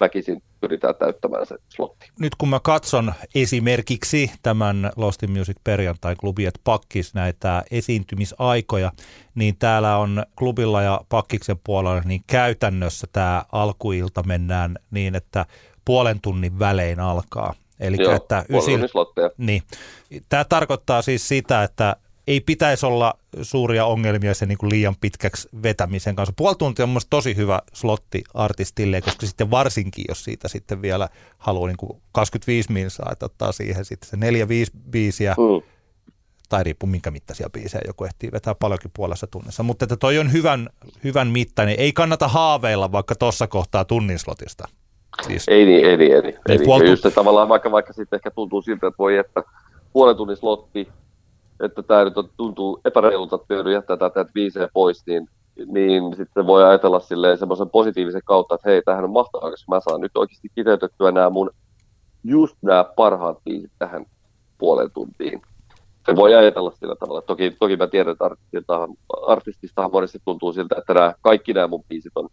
väkisin 0.00 0.42
pyritään 0.60 0.94
täyttämään 0.94 1.46
se 1.46 1.56
slotti. 1.68 2.10
Nyt 2.18 2.34
kun 2.34 2.48
mä 2.48 2.60
katson 2.62 3.12
esimerkiksi 3.34 4.30
tämän 4.42 4.90
Lost 4.96 5.22
in 5.22 5.30
Music 5.30 5.56
perjantai 5.64 6.16
klubi, 6.16 6.46
että 6.46 6.60
pakkis 6.64 7.14
näitä 7.14 7.62
esiintymisaikoja, 7.70 8.92
niin 9.34 9.56
täällä 9.58 9.96
on 9.96 10.24
klubilla 10.38 10.82
ja 10.82 11.00
pakkiksen 11.08 11.56
puolella 11.64 12.02
niin 12.04 12.24
käytännössä 12.26 13.06
tämä 13.12 13.44
alkuilta 13.52 14.22
mennään 14.22 14.78
niin, 14.90 15.14
että 15.14 15.46
puolen 15.84 16.20
tunnin 16.20 16.58
välein 16.58 17.00
alkaa. 17.00 17.54
Eli 17.80 17.96
Joo, 18.00 18.12
että 18.12 18.44
ysil... 18.48 18.88
niin. 19.38 19.62
Tämä 20.28 20.44
tarkoittaa 20.44 21.02
siis 21.02 21.28
sitä, 21.28 21.62
että 21.62 21.96
ei 22.26 22.40
pitäisi 22.40 22.86
olla 22.86 23.14
suuria 23.42 23.86
ongelmia 23.86 24.34
sen 24.34 24.48
niin 24.48 24.58
kuin 24.58 24.70
liian 24.70 24.94
pitkäksi 25.00 25.48
vetämisen 25.62 26.16
kanssa. 26.16 26.34
Puoli 26.36 26.54
tuntia 26.58 26.84
on 26.84 26.88
mielestäni 26.88 27.10
tosi 27.10 27.36
hyvä 27.36 27.60
slotti 27.72 28.24
artistille, 28.34 29.00
koska 29.00 29.26
sitten 29.26 29.50
varsinkin, 29.50 30.04
jos 30.08 30.24
siitä 30.24 30.48
sitten 30.48 30.82
vielä 30.82 31.08
haluaa 31.38 31.68
niin 31.68 31.76
kuin 31.76 32.02
25 32.12 32.72
minsaa, 32.72 33.08
että 33.12 33.26
ottaa 33.26 33.52
siihen 33.52 33.84
sitten 33.84 34.10
se 34.10 34.16
4-5 34.16 34.78
biisiä, 34.90 35.34
mm. 35.38 35.72
tai 36.48 36.64
riippuu 36.64 36.88
minkä 36.88 37.10
mittaisia 37.10 37.50
biisejä 37.50 37.82
joku 37.86 38.04
ehtii 38.04 38.32
vetää 38.32 38.54
paljonkin 38.54 38.90
puolessa 38.96 39.26
tunnissa. 39.26 39.62
Mutta 39.62 39.84
että 39.84 39.96
toi 39.96 40.18
on 40.18 40.32
hyvän, 40.32 40.68
hyvän 41.04 41.28
mittainen. 41.28 41.74
Ei 41.78 41.92
kannata 41.92 42.28
haaveilla 42.28 42.92
vaikka 42.92 43.14
tuossa 43.14 43.46
kohtaa 43.46 43.84
tunnin 43.84 44.18
slotista. 44.18 44.68
Siis, 45.26 45.48
ei 45.48 45.66
niin, 45.66 45.84
ei 45.84 45.96
niin, 45.96 46.14
ei 46.14 46.22
niin. 46.22 46.34
Ei, 46.48 46.58
niin. 46.58 46.90
Just 46.90 47.06
tavallaan 47.14 47.48
vaikka, 47.48 47.70
vaikka 47.70 47.92
sitten 47.92 48.16
ehkä 48.16 48.30
tuntuu 48.30 48.62
siltä, 48.62 48.86
että 48.86 48.98
voi 48.98 49.16
että 49.16 49.42
puolen 49.92 50.16
tunnin 50.16 50.36
slotti, 50.36 50.88
että 51.60 51.82
tämä 51.82 52.04
nyt 52.04 52.18
on, 52.18 52.28
tuntuu 52.36 52.80
epäreilulta, 52.84 53.36
että 53.36 53.54
joudun 53.54 53.72
jättää 53.72 53.96
tätä 53.96 54.26
viiseen 54.34 54.68
pois, 54.72 55.06
niin, 55.06 55.28
niin 55.66 56.16
sitten 56.16 56.46
voi 56.46 56.64
ajatella 56.64 57.00
semmoisen 57.36 57.70
positiivisen 57.70 58.22
kautta, 58.24 58.54
että 58.54 58.70
hei, 58.70 58.82
tähän 58.82 59.04
on 59.04 59.10
mahtavaa, 59.10 59.50
koska 59.50 59.74
mä 59.74 59.80
saan 59.80 60.00
nyt 60.00 60.16
oikeasti 60.16 60.48
kiteytettyä 60.54 61.12
nämä 61.12 61.30
mun 61.30 61.50
just 62.24 62.56
nämä 62.62 62.84
parhaat 62.84 63.38
biisit 63.44 63.72
tähän 63.78 64.06
puolen 64.58 64.90
tuntiin. 64.90 65.42
Se 66.06 66.16
voi 66.16 66.34
ajatella 66.34 66.70
sillä 66.70 66.96
tavalla. 66.96 67.22
Toki, 67.22 67.56
toki 67.58 67.76
mä 67.76 67.86
tiedän, 67.86 68.12
että 68.12 68.24
artistista, 68.24 68.88
artistista 69.26 69.88
monesti 69.88 70.18
tuntuu 70.24 70.52
siltä, 70.52 70.74
että 70.78 70.94
nämä, 70.94 71.14
kaikki 71.20 71.52
nämä 71.52 71.66
mun 71.66 71.84
biisit 71.88 72.12
on 72.14 72.28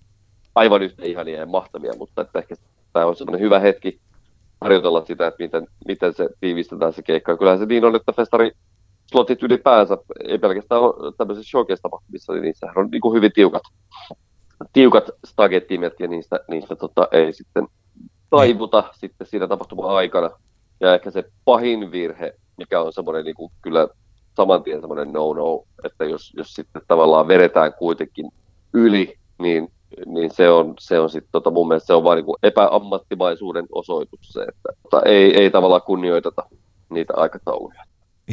aivan 0.55 0.81
yhtä 0.81 1.05
ihania 1.05 1.39
ja 1.39 1.45
mahtavia, 1.45 1.93
mutta 1.97 2.21
että 2.21 2.39
ehkä 2.39 2.55
tämä 2.93 3.05
on 3.05 3.15
semmoinen 3.15 3.41
hyvä 3.41 3.59
hetki 3.59 3.99
harjoitella 4.62 5.05
sitä, 5.05 5.27
että 5.27 5.43
miten, 5.43 5.67
miten 5.88 6.13
se 6.13 6.29
tiivistetään 6.39 6.93
se 6.93 7.01
keikka. 7.01 7.38
Kyllähän 7.38 7.59
se 7.59 7.65
niin 7.65 7.86
on, 7.86 7.95
että 7.95 8.13
festari 8.13 8.51
slotit 9.13 9.43
ylipäänsä, 9.43 9.97
ei 10.28 10.38
pelkästään 10.38 10.82
tämmöisissä 11.17 11.49
showcase-tapahtumissa, 11.49 12.34
niin 12.34 12.41
niissähän 12.43 12.78
on 12.78 12.89
niin 12.91 13.02
kuin 13.02 13.15
hyvin 13.15 13.32
tiukat, 13.32 13.62
tiukat 14.73 15.10
stagettimet 15.26 15.93
ja 15.99 16.08
niistä, 16.08 16.39
niistä 16.47 16.76
tota, 16.76 17.08
ei 17.12 17.34
sitten 17.34 17.67
taivuta 18.30 18.82
niin. 18.82 18.89
sitten 18.93 19.28
siinä 19.28 19.47
tapahtuman 19.47 19.95
aikana. 19.95 20.30
Ja 20.80 20.93
ehkä 20.93 21.12
se 21.12 21.23
pahin 21.45 21.91
virhe, 21.91 22.34
mikä 22.58 22.82
on 22.82 22.93
semmoinen 22.93 23.26
niin 23.26 23.36
kuin 23.36 23.52
kyllä 23.62 23.88
saman 24.36 24.63
tien 24.63 24.82
semmoinen 24.82 25.13
no-no, 25.13 25.63
että 25.84 26.06
jos, 26.06 26.34
jos 26.38 26.54
sitten 26.54 26.82
tavallaan 26.88 27.28
vedetään 27.28 27.73
kuitenkin 27.73 28.32
yli, 28.73 29.17
niin, 29.38 29.71
niin 30.06 30.32
se 30.32 30.49
on, 30.49 30.73
se 30.80 30.99
on 30.99 31.10
sitten 31.10 31.32
tota, 31.32 31.52
mun 31.52 31.67
mielestä 31.67 31.88
se 31.88 31.93
on 31.93 32.04
vain 32.04 32.26
niin 32.26 32.36
epäammattimaisuuden 32.43 33.65
osoitus 33.71 34.19
se, 34.21 34.41
että 34.41 34.69
tota, 34.84 35.02
ei, 35.06 35.41
ei 35.41 35.49
tavallaan 35.52 35.82
kunnioiteta 35.82 36.43
niitä 36.89 37.13
aikatauluja. 37.17 37.84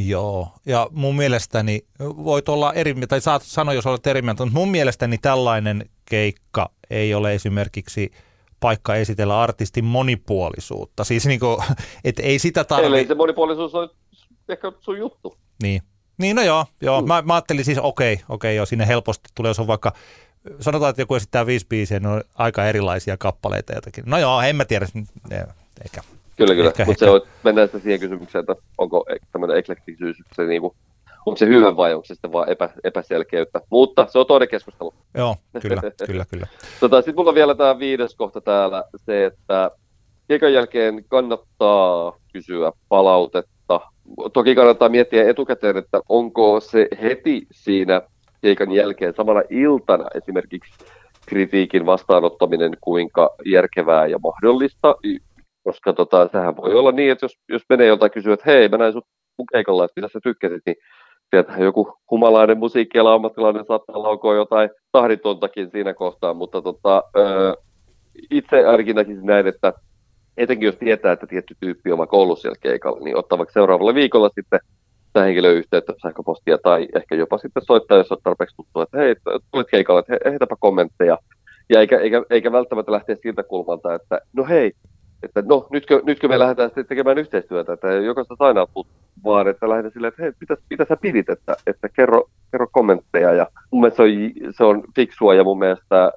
Joo, 0.07 0.49
ja 0.67 0.89
mun 0.91 1.17
mielestäni 1.17 1.81
voit 2.01 2.49
olla 2.49 2.73
eri 2.73 2.95
tai 3.09 3.21
saat 3.21 3.43
sanoa, 3.43 3.75
jos 3.75 3.87
olet 3.87 4.07
eri 4.07 4.23
mieltä, 4.23 4.45
mutta 4.45 4.59
mun 4.59 4.71
mielestäni 4.71 5.19
tällainen 5.19 5.91
keikka 6.05 6.71
ei 6.91 7.15
ole 7.15 7.35
esimerkiksi 7.35 8.11
paikka 8.61 8.95
esitellä 8.95 9.41
artistin 9.41 9.85
monipuolisuutta. 9.85 11.05
Siis 11.05 11.27
niin 11.27 11.41
kuin, 11.41 11.59
et 12.05 12.19
ei 12.19 12.39
sitä 12.39 12.65
tarvitse. 12.65 12.99
Eli 12.99 13.07
se 13.07 13.15
monipuolisuus 13.15 13.75
on 13.75 13.91
ehkä 14.49 14.73
sun 14.81 14.99
juttu. 14.99 15.37
Niin. 15.63 15.83
Niin, 16.19 16.37
no 16.37 16.43
joo, 16.43 16.67
joo. 16.81 17.01
Mm. 17.01 17.09
Mä, 17.09 17.23
mä 17.23 17.35
ajattelin 17.35 17.65
siis, 17.65 17.79
okei, 17.79 18.13
okay, 18.13 18.25
okei, 18.29 18.35
okay, 18.35 18.55
joo, 18.55 18.67
sinne 18.67 18.87
helposti 18.87 19.29
tulee, 19.35 19.51
jos 19.51 19.59
on 19.59 19.67
vaikka, 19.67 19.93
sanotaan, 20.61 20.91
että 20.91 21.03
joku 21.03 21.15
esittää 21.15 21.47
viisi 21.47 21.67
biisiä, 21.67 22.01
ne 22.01 22.09
on 22.09 22.25
aika 22.35 22.65
erilaisia 22.65 23.17
kappaleita 23.17 23.75
jotakin. 23.75 24.05
No 24.07 24.19
joo, 24.19 24.41
en 24.41 24.57
mä 24.57 24.65
tiedä, 24.65 24.87
ehkä 25.85 26.03
Kyllä, 26.37 26.55
kyllä. 26.55 26.73
Mutta 26.87 27.05
se 27.05 27.11
on, 27.11 27.21
mennään 27.45 27.69
sitten 27.69 27.81
siihen 27.81 28.01
kysymykseen, 28.01 28.41
että 28.41 28.55
onko 28.79 29.05
e- 29.09 29.17
tämmöinen 29.33 29.57
eklektisyys, 29.57 30.17
se 30.37 30.43
niinku, 30.43 30.75
onko 31.27 31.37
se 31.37 31.47
hyvä 31.47 31.77
vai 31.77 31.95
onko 31.95 32.05
se 32.07 32.15
sitten 32.15 32.33
vaan 32.33 32.49
epä, 32.51 32.69
epäselkeyttä. 32.85 33.61
Mutta 33.71 34.07
se 34.09 34.19
on 34.19 34.27
toinen 34.27 34.49
keskustelu. 34.49 34.95
Joo, 35.15 35.37
kyllä, 35.63 35.83
kyllä, 36.07 36.25
kyllä. 36.31 36.47
Tota, 36.81 36.97
sitten 36.97 37.15
mulla 37.15 37.31
on 37.31 37.35
vielä 37.35 37.55
tämä 37.55 37.79
viides 37.79 38.15
kohta 38.15 38.41
täällä, 38.41 38.85
se, 38.97 39.27
että 39.27 39.71
keikan 40.29 40.53
jälkeen 40.53 41.05
kannattaa 41.09 42.17
kysyä 42.33 42.73
palautetta. 42.89 43.81
Toki 44.33 44.55
kannattaa 44.55 44.89
miettiä 44.89 45.31
etukäteen, 45.31 45.77
että 45.77 46.01
onko 46.09 46.61
se 46.61 46.89
heti 47.03 47.47
siinä 47.53 48.03
keikan 48.43 48.73
jälkeen 48.73 49.15
samana 49.17 49.43
iltana 49.51 50.05
esimerkiksi 50.15 50.85
kritiikin 51.27 51.87
vastaanottaminen 51.87 52.77
kuinka 52.81 53.31
järkevää 53.45 54.07
ja 54.07 54.19
mahdollista 54.19 54.95
koska 55.65 55.93
tota, 55.93 56.29
sehän 56.33 56.57
voi 56.57 56.75
olla 56.75 56.93
niin, 56.93 57.13
että 57.13 57.25
jos, 57.25 57.39
jos 57.49 57.63
menee 57.69 57.87
joltain 57.87 58.11
kysyä, 58.11 58.35
että 58.35 58.51
hei, 58.51 58.69
mä 58.69 58.77
näin 58.77 58.93
sut 58.93 59.07
keikalla, 59.53 59.85
että 59.85 60.01
mitä 60.01 60.13
sä 60.13 60.21
tykkäsit, 60.23 60.63
niin 60.67 60.77
sieltähän 61.31 61.63
joku 61.63 61.93
humalainen 62.11 62.59
musiikkiala 62.59 63.15
ammattilainen 63.15 63.65
saattaa 63.65 64.03
laukoa 64.03 64.35
jotain 64.35 64.71
tahditontakin 64.93 65.71
siinä 65.71 65.95
kohtaa, 65.95 66.35
mutta 66.35 66.63
tota, 66.63 67.05
ö, 67.17 67.55
itse 68.31 68.67
ainakin 68.67 68.97
näkisin 68.97 69.27
näin, 69.27 69.47
että 69.47 69.73
etenkin 70.37 70.67
jos 70.67 70.77
tietää, 70.77 71.13
että 71.13 71.27
tietty 71.27 71.55
tyyppi 71.61 71.93
on 71.93 71.99
vaikka 71.99 72.17
ollut 72.17 72.39
siellä 72.39 72.59
keikalla, 72.61 73.01
niin 73.01 73.17
ottaa 73.17 73.39
vaikka 73.39 73.53
seuraavalla 73.53 73.95
viikolla 73.95 74.31
sitten 74.35 74.61
sitä 75.07 75.23
henkilöä 75.23 75.51
yhteyttä 75.51 75.93
sähköpostia 76.03 76.59
tai 76.59 76.89
ehkä 76.95 77.15
jopa 77.15 77.39
sitten 77.39 77.63
soittaa, 77.67 77.99
jos 77.99 78.13
on 78.13 78.19
tarpeeksi 78.25 78.57
tuttu, 78.57 78.81
että 78.81 78.99
hei, 78.99 79.15
tulit 79.53 79.71
keikalle, 79.71 80.01
että 80.01 80.13
he, 80.13 80.31
heitäpä 80.31 80.57
kommentteja. 80.61 81.19
Ja 81.71 81.81
eikä, 81.81 81.99
eikä, 81.99 82.23
eikä 82.31 82.53
välttämättä 82.53 82.93
lähteä 82.93 83.17
siltä 83.23 83.43
kulmalta, 83.43 83.95
että 83.95 84.21
no 84.33 84.45
hei, 84.45 84.73
että 85.23 85.43
no, 85.47 85.67
nytkö, 85.71 86.01
nytkö 86.05 86.29
me 86.29 86.39
lähdetään 86.39 86.69
sitten 86.69 86.87
tekemään 86.87 87.19
yhteistyötä, 87.19 87.73
että 87.73 87.89
jokaista 87.93 88.35
sainaaput, 88.39 88.87
vaan 89.25 89.49
että 89.49 89.69
lähdetään 89.69 89.93
silleen, 89.93 90.09
että 90.09 90.23
hei, 90.23 90.33
mitä, 90.41 90.57
mitä 90.71 90.85
sä 90.89 90.97
pidit, 90.97 91.31
että, 91.31 91.57
että 91.67 91.89
kerro, 91.89 92.31
kerro 92.53 92.67
kommentteja. 92.73 93.33
Ja 93.33 93.47
mun 93.71 93.81
mielestä 93.81 93.97
se 93.97 94.03
on, 94.03 94.53
se 94.57 94.65
on 94.65 94.83
fiksua 94.97 95.35
ja 95.35 95.45
mun 95.45 95.59
mielestä 95.59 96.13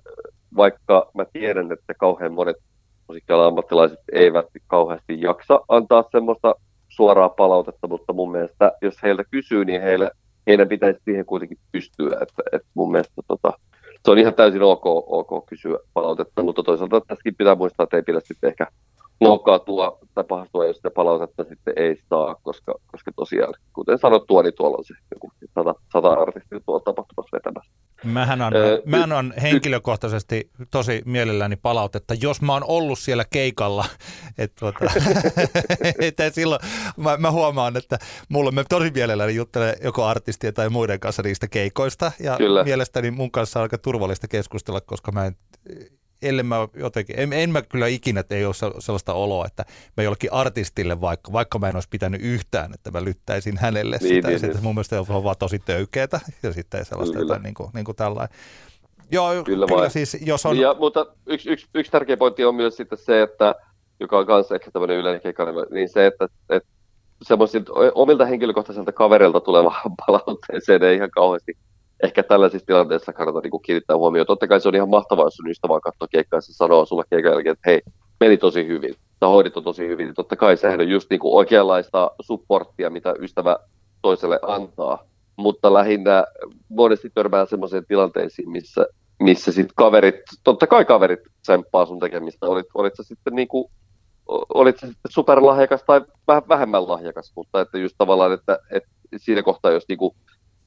vaikka 0.55 1.11
mä 1.13 1.25
tiedän, 1.33 1.71
että 1.71 1.93
kauhean 1.93 2.33
monet 2.33 2.57
musiikkialan 3.07 3.47
ammattilaiset 3.47 3.99
eivät 4.11 4.45
kauheasti 4.67 5.21
jaksa 5.21 5.59
antaa 5.67 6.03
semmoista 6.11 6.55
suoraa 6.89 7.29
palautetta, 7.29 7.87
mutta 7.87 8.13
mun 8.13 8.31
mielestä, 8.31 8.71
jos 8.81 9.03
heiltä 9.03 9.23
kysyy, 9.31 9.65
niin 9.65 9.81
heille, 9.81 10.11
heidän 10.47 10.67
pitäisi 10.67 10.99
siihen 11.05 11.25
kuitenkin 11.25 11.57
pystyä. 11.71 12.17
Että, 12.21 12.43
että 12.51 12.67
mun 12.73 12.91
mielestä 12.91 13.21
tota, 13.27 13.53
se 14.05 14.11
on 14.11 14.17
ihan 14.17 14.33
täysin 14.33 14.61
ok, 14.61 14.85
ok 14.85 15.45
kysyä 15.45 15.77
palautetta, 15.93 16.43
mutta 16.43 16.63
toisaalta 16.63 17.01
tässäkin 17.01 17.35
pitää 17.35 17.55
muistaa, 17.55 17.83
että 17.83 17.97
ei 17.97 18.03
pidä 18.03 18.19
sitten 18.23 18.47
ehkä 18.49 18.67
loukkaantua 19.23 19.99
tai 20.15 20.23
pahastua, 20.23 20.65
jos 20.65 20.75
sitä 20.75 20.91
palautetta 20.91 21.43
sitten 21.43 21.73
ei 21.77 21.95
saa, 22.09 22.35
koska, 22.43 22.75
koska 22.91 23.11
tosiaan, 23.15 23.53
kuten 23.73 23.97
sanottua, 23.97 24.43
niin 24.43 24.53
tuolla 24.53 24.77
on 24.77 24.83
se 24.83 24.93
joku 25.11 25.31
sata, 25.55 25.75
sata 25.93 26.07
artistia 26.07 26.59
tuolla 26.65 26.83
tapahtumassa 26.83 27.37
vetämässä. 27.37 27.71
Mähän 28.03 28.41
annan, 28.41 28.61
öö, 28.61 28.81
mä 28.85 29.03
annan 29.03 29.33
henkilökohtaisesti 29.41 30.49
tosi 30.71 31.01
mielelläni 31.05 31.55
palautetta, 31.55 32.13
jos 32.21 32.41
mä 32.41 32.53
oon 32.53 32.63
ollut 32.67 32.99
siellä 32.99 33.25
keikalla. 33.29 33.85
Et, 34.37 34.55
tuota, 34.59 34.79
et, 35.99 36.33
silloin 36.33 36.61
mä, 36.97 37.17
mä, 37.17 37.31
huomaan, 37.31 37.77
että 37.77 37.99
mulle 38.29 38.51
mä 38.51 38.63
tosi 38.69 38.91
mielelläni 38.91 39.35
juttelen 39.35 39.75
joko 39.83 40.05
artistien 40.05 40.53
tai 40.53 40.69
muiden 40.69 40.99
kanssa 40.99 41.23
niistä 41.23 41.47
keikoista. 41.47 42.11
Ja 42.19 42.37
Kyllä. 42.37 42.63
mielestäni 42.63 43.11
mun 43.11 43.31
kanssa 43.31 43.59
on 43.59 43.63
aika 43.63 43.77
turvallista 43.77 44.27
keskustella, 44.27 44.81
koska 44.81 45.11
mä 45.11 45.25
en 45.25 45.35
ellei 46.23 46.43
mä 46.43 46.55
jotenkin, 46.73 47.19
en, 47.19 47.33
en 47.33 47.49
mä 47.49 47.61
kyllä 47.61 47.87
ikinä, 47.87 48.19
että 48.19 48.35
ei 48.35 48.45
ole 48.45 48.53
sellaista 48.79 49.13
oloa, 49.13 49.45
että 49.45 49.65
mä 49.97 50.03
jollekin 50.03 50.33
artistille 50.33 51.01
vaikka, 51.01 51.33
vaikka 51.33 51.59
mä 51.59 51.69
en 51.69 51.75
olisi 51.75 51.89
pitänyt 51.89 52.21
yhtään, 52.23 52.73
että 52.73 52.91
mä 52.91 53.03
lyttäisin 53.03 53.57
hänelle 53.57 53.97
niin, 54.01 54.15
sitä. 54.15 54.27
Niin, 54.27 54.39
sitä 54.39 54.53
niin. 54.53 54.63
Mun 54.63 54.75
mielestä 54.75 54.99
on 54.99 55.23
vaan 55.23 55.35
tosi 55.39 55.59
töykeetä 55.59 56.19
ja 56.43 56.53
sitten 56.53 56.85
sellaista 56.85 57.13
kyllä. 57.13 57.23
jotain 57.23 57.43
niin 57.43 57.53
kuin, 57.53 57.69
niin 57.73 57.85
kuin 57.85 57.95
tällainen. 57.95 58.37
Joo, 59.11 59.43
kyllä, 59.43 59.67
kyllä 59.67 59.89
siis, 59.89 60.17
jos 60.25 60.45
on... 60.45 60.57
Ja, 60.57 60.75
mutta 60.79 61.05
yksi, 61.25 61.49
yksi, 61.49 61.67
yksi 61.73 61.91
tärkeä 61.91 62.17
pointti 62.17 62.45
on 62.45 62.55
myös 62.55 62.77
sitten 62.77 62.97
se, 62.97 63.21
että 63.21 63.55
joka 63.99 64.17
on 64.17 64.25
kanssa 64.25 64.55
ehkä 64.55 64.71
tämmöinen 64.71 64.97
yleinen 64.97 65.21
keikkainen, 65.21 65.55
niin 65.71 65.89
se, 65.89 66.05
että, 66.05 66.27
että 66.49 66.69
semmoisilta 67.21 67.71
omilta 67.95 68.25
henkilökohtaiselta 68.25 68.91
kavereilta 68.91 69.39
tuleva 69.39 69.75
palautteeseen 70.07 70.83
ei 70.83 70.95
ihan 70.95 71.11
kauheasti 71.11 71.57
ehkä 72.03 72.23
tällaisissa 72.23 72.65
tilanteissa 72.65 73.13
kannata 73.13 73.39
niin 73.39 73.61
kiinnittää 73.65 73.97
huomioon. 73.97 74.27
Totta 74.27 74.47
kai 74.47 74.61
se 74.61 74.67
on 74.67 74.75
ihan 74.75 74.89
mahtavaa, 74.89 75.25
jos 75.25 75.33
sun 75.33 75.49
ystävä 75.49 75.79
katsoo 75.79 76.07
keikkaa 76.11 76.37
ja 76.37 76.41
sanoo 76.41 76.85
sulle 76.85 77.03
keikan 77.09 77.31
jälkeen, 77.31 77.53
että 77.53 77.69
hei, 77.69 77.81
meni 78.19 78.37
tosi 78.37 78.67
hyvin, 78.67 78.95
sä 79.19 79.27
hoidit 79.27 79.57
on 79.57 79.63
tosi 79.63 79.87
hyvin. 79.87 80.13
Totta 80.13 80.35
kai 80.35 80.57
sehän 80.57 80.81
on 80.81 80.89
just 80.89 81.09
niin 81.09 81.19
kuin 81.19 81.33
oikeanlaista 81.33 82.11
supporttia, 82.21 82.89
mitä 82.89 83.13
ystävä 83.19 83.57
toiselle 84.01 84.39
antaa. 84.41 85.03
Mutta 85.35 85.73
lähinnä 85.73 86.25
monesti 86.69 87.09
törmää 87.13 87.45
sellaiseen 87.45 87.85
tilanteisiin, 87.87 88.49
missä, 88.49 88.85
missä 89.19 89.51
sitten 89.51 89.75
kaverit, 89.75 90.15
totta 90.43 90.67
kai 90.67 90.85
kaverit 90.85 91.19
tsemppaa 91.41 91.85
sun 91.85 91.99
tekemistä. 91.99 92.45
Olit, 92.45 92.65
olit 92.73 92.95
sä 92.97 93.03
sitten 93.03 93.35
niin 93.35 93.47
kuin 93.47 93.71
olit 94.53 94.79
sitten 94.79 94.95
superlahjakas 95.09 95.83
tai 95.83 96.01
vähän 96.27 96.43
vähemmän 96.49 96.87
lahjakas, 96.87 97.31
mutta 97.35 97.61
että 97.61 97.77
just 97.77 97.95
tavallaan, 97.97 98.33
että, 98.33 98.59
että 98.71 98.89
siinä 99.17 99.43
kohtaa, 99.43 99.71
jos 99.71 99.85
niinku 99.89 100.15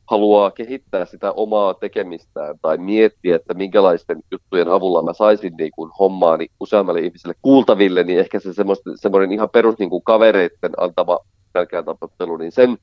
haluaa 0.06 0.50
kehittää 0.50 1.04
sitä 1.04 1.32
omaa 1.32 1.74
tekemistään 1.74 2.58
tai 2.62 2.78
miettiä, 2.78 3.36
että 3.36 3.54
minkälaisten 3.54 4.22
juttujen 4.32 4.68
avulla 4.68 5.02
mä 5.02 5.12
saisin 5.12 5.54
niin 5.58 5.70
kuin 5.76 5.90
hommaani 5.98 6.46
useammalle 6.60 7.00
ihmiselle 7.00 7.34
kuultaville, 7.42 8.04
niin 8.04 8.18
ehkä 8.18 8.40
se 8.40 8.50
semmoinen 8.96 9.32
ihan 9.32 9.50
perus 9.50 9.78
niin 9.78 9.90
kuin 9.90 10.04
kavereiden 10.04 10.72
antama 10.76 11.18
pelkään 11.52 11.84
tapattelu, 11.84 12.36
niin 12.36 12.52
sen 12.52 12.78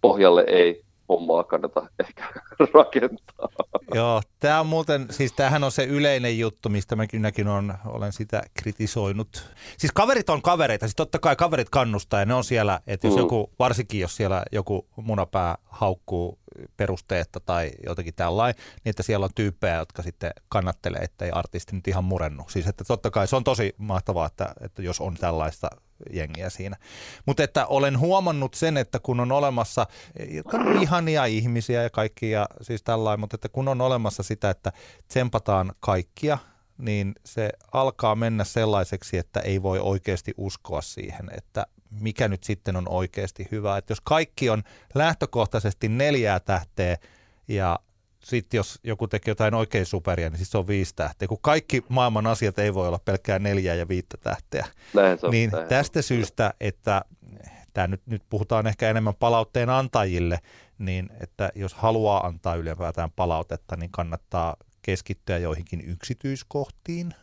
pohjalle 0.00 0.44
ei 0.46 0.82
hommaa 1.08 1.44
kannata 1.44 1.86
ehkä 2.00 2.24
rakentaa. 2.74 3.48
Joo, 3.94 4.22
tämä 4.40 4.60
on 4.60 4.66
muuten, 4.66 5.06
siis 5.10 5.32
tämähän 5.32 5.64
on 5.64 5.72
se 5.72 5.84
yleinen 5.84 6.38
juttu, 6.38 6.68
mistä 6.68 6.96
mäkin 6.96 7.48
on, 7.48 7.74
olen 7.86 8.12
sitä 8.12 8.42
kritisoinut. 8.54 9.46
Siis 9.78 9.92
kaverit 9.92 10.30
on 10.30 10.42
kavereita, 10.42 10.86
siis 10.86 10.96
totta 10.96 11.18
kai 11.18 11.36
kaverit 11.36 11.70
kannustaa 11.70 12.20
ja 12.20 12.26
ne 12.26 12.34
on 12.34 12.44
siellä, 12.44 12.80
että 12.86 13.06
jos 13.06 13.14
mm. 13.14 13.20
joku, 13.20 13.50
varsinkin 13.58 14.00
jos 14.00 14.16
siellä 14.16 14.42
joku 14.52 14.86
munapää 14.96 15.58
haukkuu 15.64 16.38
perusteetta 16.76 17.40
tai 17.40 17.70
jotenkin 17.86 18.14
tällainen, 18.14 18.62
niin 18.84 18.90
että 18.90 19.02
siellä 19.02 19.24
on 19.24 19.34
tyyppejä, 19.34 19.76
jotka 19.76 20.02
sitten 20.02 20.30
kannattelee, 20.48 21.00
että 21.00 21.24
ei 21.24 21.30
artisti 21.30 21.76
nyt 21.76 21.88
ihan 21.88 22.04
murennu. 22.04 22.44
Siis 22.48 22.66
että 22.66 22.84
totta 22.84 23.10
kai 23.10 23.26
se 23.26 23.36
on 23.36 23.44
tosi 23.44 23.74
mahtavaa, 23.78 24.26
että, 24.26 24.54
että 24.60 24.82
jos 24.82 25.00
on 25.00 25.14
tällaista 25.14 25.70
jengiä 26.12 26.50
siinä. 26.50 26.76
Mutta 27.26 27.42
että 27.42 27.66
olen 27.66 27.98
huomannut 27.98 28.54
sen, 28.54 28.76
että 28.76 28.98
kun 28.98 29.20
on 29.20 29.32
olemassa, 29.32 29.86
jotka 30.30 30.56
on 30.56 30.82
ihania 30.82 31.24
ihmisiä 31.24 31.82
ja 31.82 31.90
kaikki 31.90 32.30
ja 32.30 32.46
siis 32.60 32.82
tällainen, 32.82 33.20
mutta 33.20 33.34
että 33.34 33.48
kun 33.48 33.68
on 33.68 33.80
olemassa 33.80 34.22
sitä, 34.22 34.50
että 34.50 34.72
tsempataan 35.08 35.72
kaikkia, 35.80 36.38
niin 36.78 37.14
se 37.24 37.50
alkaa 37.72 38.14
mennä 38.14 38.44
sellaiseksi, 38.44 39.18
että 39.18 39.40
ei 39.40 39.62
voi 39.62 39.78
oikeasti 39.78 40.34
uskoa 40.36 40.82
siihen, 40.82 41.30
että 41.36 41.66
mikä 42.00 42.28
nyt 42.28 42.44
sitten 42.44 42.76
on 42.76 42.88
oikeasti 42.88 43.48
hyvä. 43.50 43.76
Että 43.76 43.92
jos 43.92 44.00
kaikki 44.00 44.50
on 44.50 44.62
lähtökohtaisesti 44.94 45.88
neljää 45.88 46.40
tähteä 46.40 46.96
ja 47.48 47.78
sitten 48.24 48.58
jos 48.58 48.80
joku 48.84 49.08
tekee 49.08 49.32
jotain 49.32 49.54
oikein 49.54 49.86
superia, 49.86 50.30
niin 50.30 50.36
siis 50.36 50.50
se 50.50 50.58
on 50.58 50.66
viisi 50.66 50.94
tähteä. 50.96 51.28
Kun 51.28 51.38
kaikki 51.40 51.84
maailman 51.88 52.26
asiat 52.26 52.58
ei 52.58 52.74
voi 52.74 52.88
olla 52.88 53.00
pelkkää 53.04 53.38
neljää 53.38 53.74
ja 53.74 53.88
viittä 53.88 54.16
tähteä. 54.16 54.66
Näin 54.94 55.18
se 55.18 55.26
on, 55.26 55.32
niin 55.32 55.50
näin 55.50 55.68
tästä 55.68 55.98
on. 55.98 56.02
syystä, 56.02 56.54
että 56.60 57.02
tämä 57.72 57.86
nyt, 57.86 58.02
nyt 58.06 58.22
puhutaan 58.30 58.66
ehkä 58.66 58.90
enemmän 58.90 59.14
palautteen 59.14 59.70
antajille, 59.70 60.38
niin 60.78 61.10
että 61.20 61.52
jos 61.54 61.74
haluaa 61.74 62.26
antaa 62.26 62.54
ylipäätään 62.54 63.10
palautetta, 63.10 63.76
niin 63.76 63.90
kannattaa 63.90 64.56
keskittyä 64.82 65.38
joihinkin 65.38 65.80
yksityiskohtiin, 65.80 67.14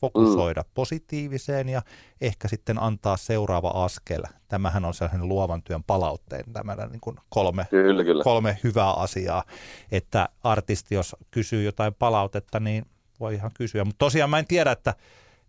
fokusoida 0.00 0.60
mm. 0.60 0.70
positiiviseen 0.74 1.68
ja 1.68 1.82
ehkä 2.20 2.48
sitten 2.48 2.82
antaa 2.82 3.16
seuraava 3.16 3.68
askel. 3.68 4.22
Tämähän 4.48 4.84
on 4.84 4.94
sellainen 4.94 5.28
luovan 5.28 5.62
työn 5.62 5.84
palautteen, 5.84 6.52
tämä 6.52 6.76
niin 6.90 7.00
kuin 7.00 7.16
kolme, 7.28 7.66
kyllä, 7.70 8.04
kyllä. 8.04 8.24
kolme 8.24 8.58
hyvää 8.64 8.92
asiaa, 8.92 9.44
että 9.92 10.28
artisti, 10.42 10.94
jos 10.94 11.16
kysyy 11.30 11.62
jotain 11.62 11.94
palautetta, 11.94 12.60
niin 12.60 12.86
voi 13.20 13.34
ihan 13.34 13.50
kysyä. 13.54 13.84
Mutta 13.84 13.98
tosiaan 13.98 14.30
mä 14.30 14.38
en 14.38 14.46
tiedä, 14.46 14.72
että 14.72 14.94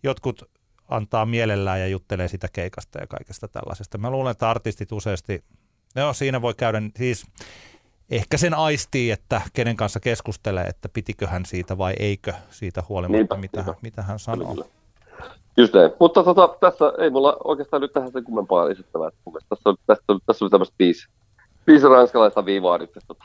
jotkut 0.03 0.49
antaa 0.89 1.25
mielellään 1.25 1.79
ja 1.79 1.87
juttelee 1.87 2.27
sitä 2.27 2.47
keikasta 2.53 2.99
ja 2.99 3.07
kaikesta 3.07 3.47
tällaisesta. 3.47 3.97
Mä 3.97 4.09
luulen, 4.09 4.31
että 4.31 4.49
artistit 4.49 4.91
useasti, 4.91 5.43
no 5.95 6.13
siinä 6.13 6.41
voi 6.41 6.53
käydä, 6.53 6.81
siis 6.97 7.25
ehkä 8.11 8.37
sen 8.37 8.53
aistii, 8.53 9.11
että 9.11 9.41
kenen 9.53 9.75
kanssa 9.75 9.99
keskustelee, 9.99 10.65
että 10.65 10.89
pitikö 10.89 11.27
hän 11.27 11.45
siitä 11.45 11.77
vai 11.77 11.93
eikö 11.99 12.33
siitä 12.49 12.83
huolimatta, 12.89 13.17
niinpä, 13.17 13.37
mitä, 13.37 13.57
niinpä. 13.57 13.75
mitä 13.81 14.01
hän 14.01 14.19
sanoo. 14.19 14.53
Kyllä, 14.53 14.65
Just 15.57 15.73
näin. 15.73 15.91
Mutta 15.99 16.23
tota, 16.23 16.55
tässä 16.59 16.93
ei 16.97 17.09
mulla 17.09 17.37
oikeastaan 17.43 17.81
nyt 17.81 17.93
tähän 17.93 18.11
sen 18.11 18.23
kummempaa 18.23 18.69
esittävää. 18.69 19.09
Tässä 19.49 19.69
oli, 19.69 19.77
tässä 19.87 20.03
oli, 20.07 20.19
tässä 20.25 20.45
oli 20.45 20.49
tämmöistä 20.49 20.75
viisi, 20.79 21.07
viisi 21.67 21.87
ranskalaista 21.87 22.45
viivaa 22.45 22.77
nyt. 22.77 22.91
Tota, 23.07 23.23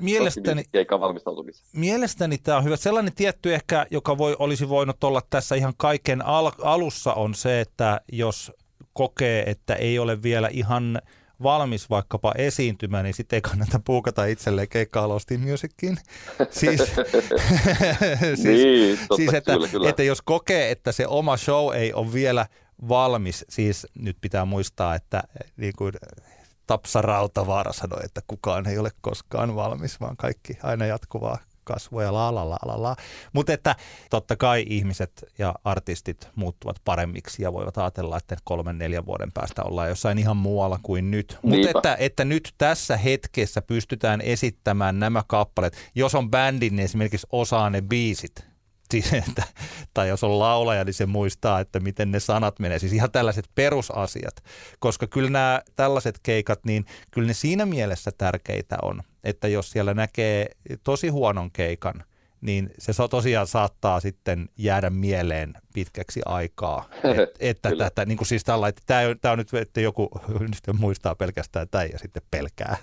mielestäni, 0.00 0.64
mielestäni 1.72 2.38
tämä 2.38 2.58
on 2.58 2.64
hyvä. 2.64 2.76
Sellainen 2.76 3.12
tietty 3.14 3.54
ehkä, 3.54 3.86
joka 3.90 4.18
voi, 4.18 4.36
olisi 4.38 4.68
voinut 4.68 5.04
olla 5.04 5.22
tässä 5.30 5.54
ihan 5.54 5.72
kaiken 5.76 6.26
al- 6.26 6.50
alussa 6.62 7.12
on 7.12 7.34
se, 7.34 7.60
että 7.60 8.00
jos 8.12 8.52
kokee, 8.92 9.50
että 9.50 9.74
ei 9.74 9.98
ole 9.98 10.22
vielä 10.22 10.48
ihan– 10.52 10.98
valmis 11.44 11.90
vaikkapa 11.90 12.32
esiintymään, 12.38 13.04
niin 13.04 13.14
sitten 13.14 13.36
ei 13.36 13.40
kannata 13.40 13.80
puukata 13.84 14.24
itselleen 14.24 14.68
keikkaa 14.68 15.08
Lost 15.08 15.30
in 15.30 15.40
Musicin. 15.40 15.98
Siis, 16.50 16.80
siis, 18.42 18.44
niin, 18.44 18.98
siis 19.16 19.34
että, 19.34 19.52
kyllä, 19.52 19.68
kyllä. 19.68 19.88
että 19.88 20.02
jos 20.02 20.22
kokee, 20.22 20.70
että 20.70 20.92
se 20.92 21.06
oma 21.06 21.36
show 21.36 21.74
ei 21.74 21.92
ole 21.92 22.12
vielä 22.12 22.46
valmis, 22.88 23.44
siis 23.48 23.86
nyt 23.94 24.16
pitää 24.20 24.44
muistaa, 24.44 24.94
että 24.94 25.22
niin 25.56 25.72
kuin 25.78 25.92
Tapsa 26.66 27.02
Rautavaara 27.02 27.72
sanoi, 27.72 28.00
että 28.04 28.20
kukaan 28.26 28.66
ei 28.66 28.78
ole 28.78 28.90
koskaan 29.00 29.54
valmis, 29.54 30.00
vaan 30.00 30.16
kaikki 30.16 30.58
aina 30.62 30.86
jatkuvaa 30.86 31.38
kasvua 31.64 32.02
ja 32.02 32.12
la 32.12 32.34
la 32.34 32.50
la 32.50 32.58
la 32.66 32.82
la. 32.82 32.96
Mutta 33.32 33.52
että 33.52 33.76
totta 34.10 34.36
kai 34.36 34.64
ihmiset 34.68 35.24
ja 35.38 35.54
artistit 35.64 36.28
muuttuvat 36.34 36.76
paremmiksi 36.84 37.42
ja 37.42 37.52
voivat 37.52 37.78
ajatella, 37.78 38.16
että 38.16 38.36
kolmen 38.44 38.78
neljän 38.78 39.06
vuoden 39.06 39.32
päästä 39.32 39.62
ollaan 39.62 39.88
jossain 39.88 40.18
ihan 40.18 40.36
muualla 40.36 40.78
kuin 40.82 41.10
nyt. 41.10 41.38
Mutta 41.42 41.68
että, 41.74 41.96
että 41.98 42.24
nyt 42.24 42.54
tässä 42.58 42.96
hetkessä 42.96 43.62
pystytään 43.62 44.20
esittämään 44.20 44.98
nämä 44.98 45.22
kappaleet. 45.26 45.76
Jos 45.94 46.14
on 46.14 46.30
bändin, 46.30 46.76
niin 46.76 46.84
esimerkiksi 46.84 47.26
osaa 47.32 47.70
ne 47.70 47.82
biisit 47.82 48.54
Siis, 48.90 49.12
että, 49.12 49.42
tai 49.94 50.08
jos 50.08 50.24
on 50.24 50.38
laulaja, 50.38 50.84
niin 50.84 50.94
se 50.94 51.06
muistaa, 51.06 51.60
että 51.60 51.80
miten 51.80 52.10
ne 52.10 52.20
sanat 52.20 52.58
menee. 52.58 52.78
Siis 52.78 52.92
ihan 52.92 53.10
tällaiset 53.10 53.44
perusasiat, 53.54 54.44
koska 54.78 55.06
kyllä 55.06 55.30
nämä 55.30 55.62
tällaiset 55.76 56.18
keikat, 56.22 56.64
niin 56.64 56.84
kyllä 57.10 57.26
ne 57.26 57.34
siinä 57.34 57.66
mielessä 57.66 58.10
tärkeitä 58.18 58.76
on, 58.82 59.02
että 59.24 59.48
jos 59.48 59.70
siellä 59.70 59.94
näkee 59.94 60.50
tosi 60.84 61.08
huonon 61.08 61.50
keikan, 61.50 62.04
niin 62.40 62.70
se 62.78 62.92
tosiaan 63.10 63.46
saattaa 63.46 64.00
sitten 64.00 64.48
jäädä 64.58 64.90
mieleen 64.90 65.54
pitkäksi 65.74 66.20
aikaa. 66.26 66.88
Et, 67.04 67.30
että 67.50 67.70
tätä, 67.78 68.04
niin 68.04 68.18
kuin 68.18 68.28
siis 68.28 68.44
tällä, 68.44 68.68
että 68.68 68.82
tämä, 68.86 69.00
on, 69.00 69.20
tämä 69.20 69.32
on 69.32 69.38
nyt, 69.38 69.54
että 69.54 69.80
joku 69.80 70.10
nyt 70.40 70.78
muistaa 70.78 71.14
pelkästään 71.14 71.68
tämä 71.70 71.84
ja 71.84 71.98
sitten 71.98 72.22
pelkää 72.30 72.76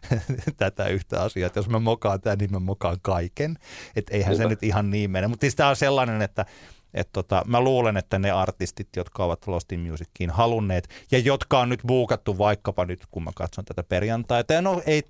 tätä 0.56 0.86
yhtä 0.86 1.22
asiaa. 1.22 1.46
Että 1.46 1.58
jos 1.58 1.68
mä 1.68 1.78
mokaan 1.78 2.20
tämän, 2.20 2.38
niin 2.38 2.52
mä 2.52 2.58
mokaan 2.58 2.96
kaiken. 3.02 3.56
Että 3.96 4.14
eihän 4.14 4.32
Kyllä. 4.32 4.42
se 4.42 4.48
nyt 4.48 4.62
ihan 4.62 4.90
niin 4.90 5.10
mene. 5.10 5.28
Mutta 5.28 5.44
siis 5.44 5.56
tämä 5.56 5.68
on 5.68 5.76
sellainen, 5.76 6.22
että 6.22 6.46
Et 6.94 7.08
tota, 7.12 7.42
mä 7.46 7.60
luulen, 7.60 7.96
että 7.96 8.18
ne 8.18 8.30
artistit, 8.30 8.88
jotka 8.96 9.24
ovat 9.24 9.46
Lost 9.46 9.72
in 9.72 9.80
Musiciin 9.80 10.30
halunneet 10.30 10.88
ja 11.10 11.18
jotka 11.18 11.60
on 11.60 11.68
nyt 11.68 11.80
buukattu 11.86 12.38
vaikkapa 12.38 12.84
nyt, 12.84 13.00
kun 13.10 13.24
mä 13.24 13.30
katson 13.34 13.64
tätä 13.64 13.82
perjantaita, 13.82 14.52
ja 14.52 14.62
no 14.62 14.82
ei, 14.86 15.02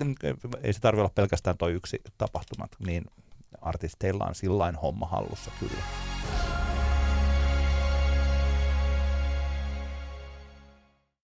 ei 0.63 0.73
se 0.73 0.81
tarvitse 0.81 1.01
olla 1.01 1.13
pelkästään 1.15 1.57
toi 1.59 1.73
yksi 1.73 2.01
tapahtuma, 2.19 2.69
niin 2.87 3.05
artisteilla 3.61 4.25
on 4.25 4.35
sillain 4.35 4.75
homma 4.75 5.07
hallussa 5.07 5.51
kyllä. 5.61 5.83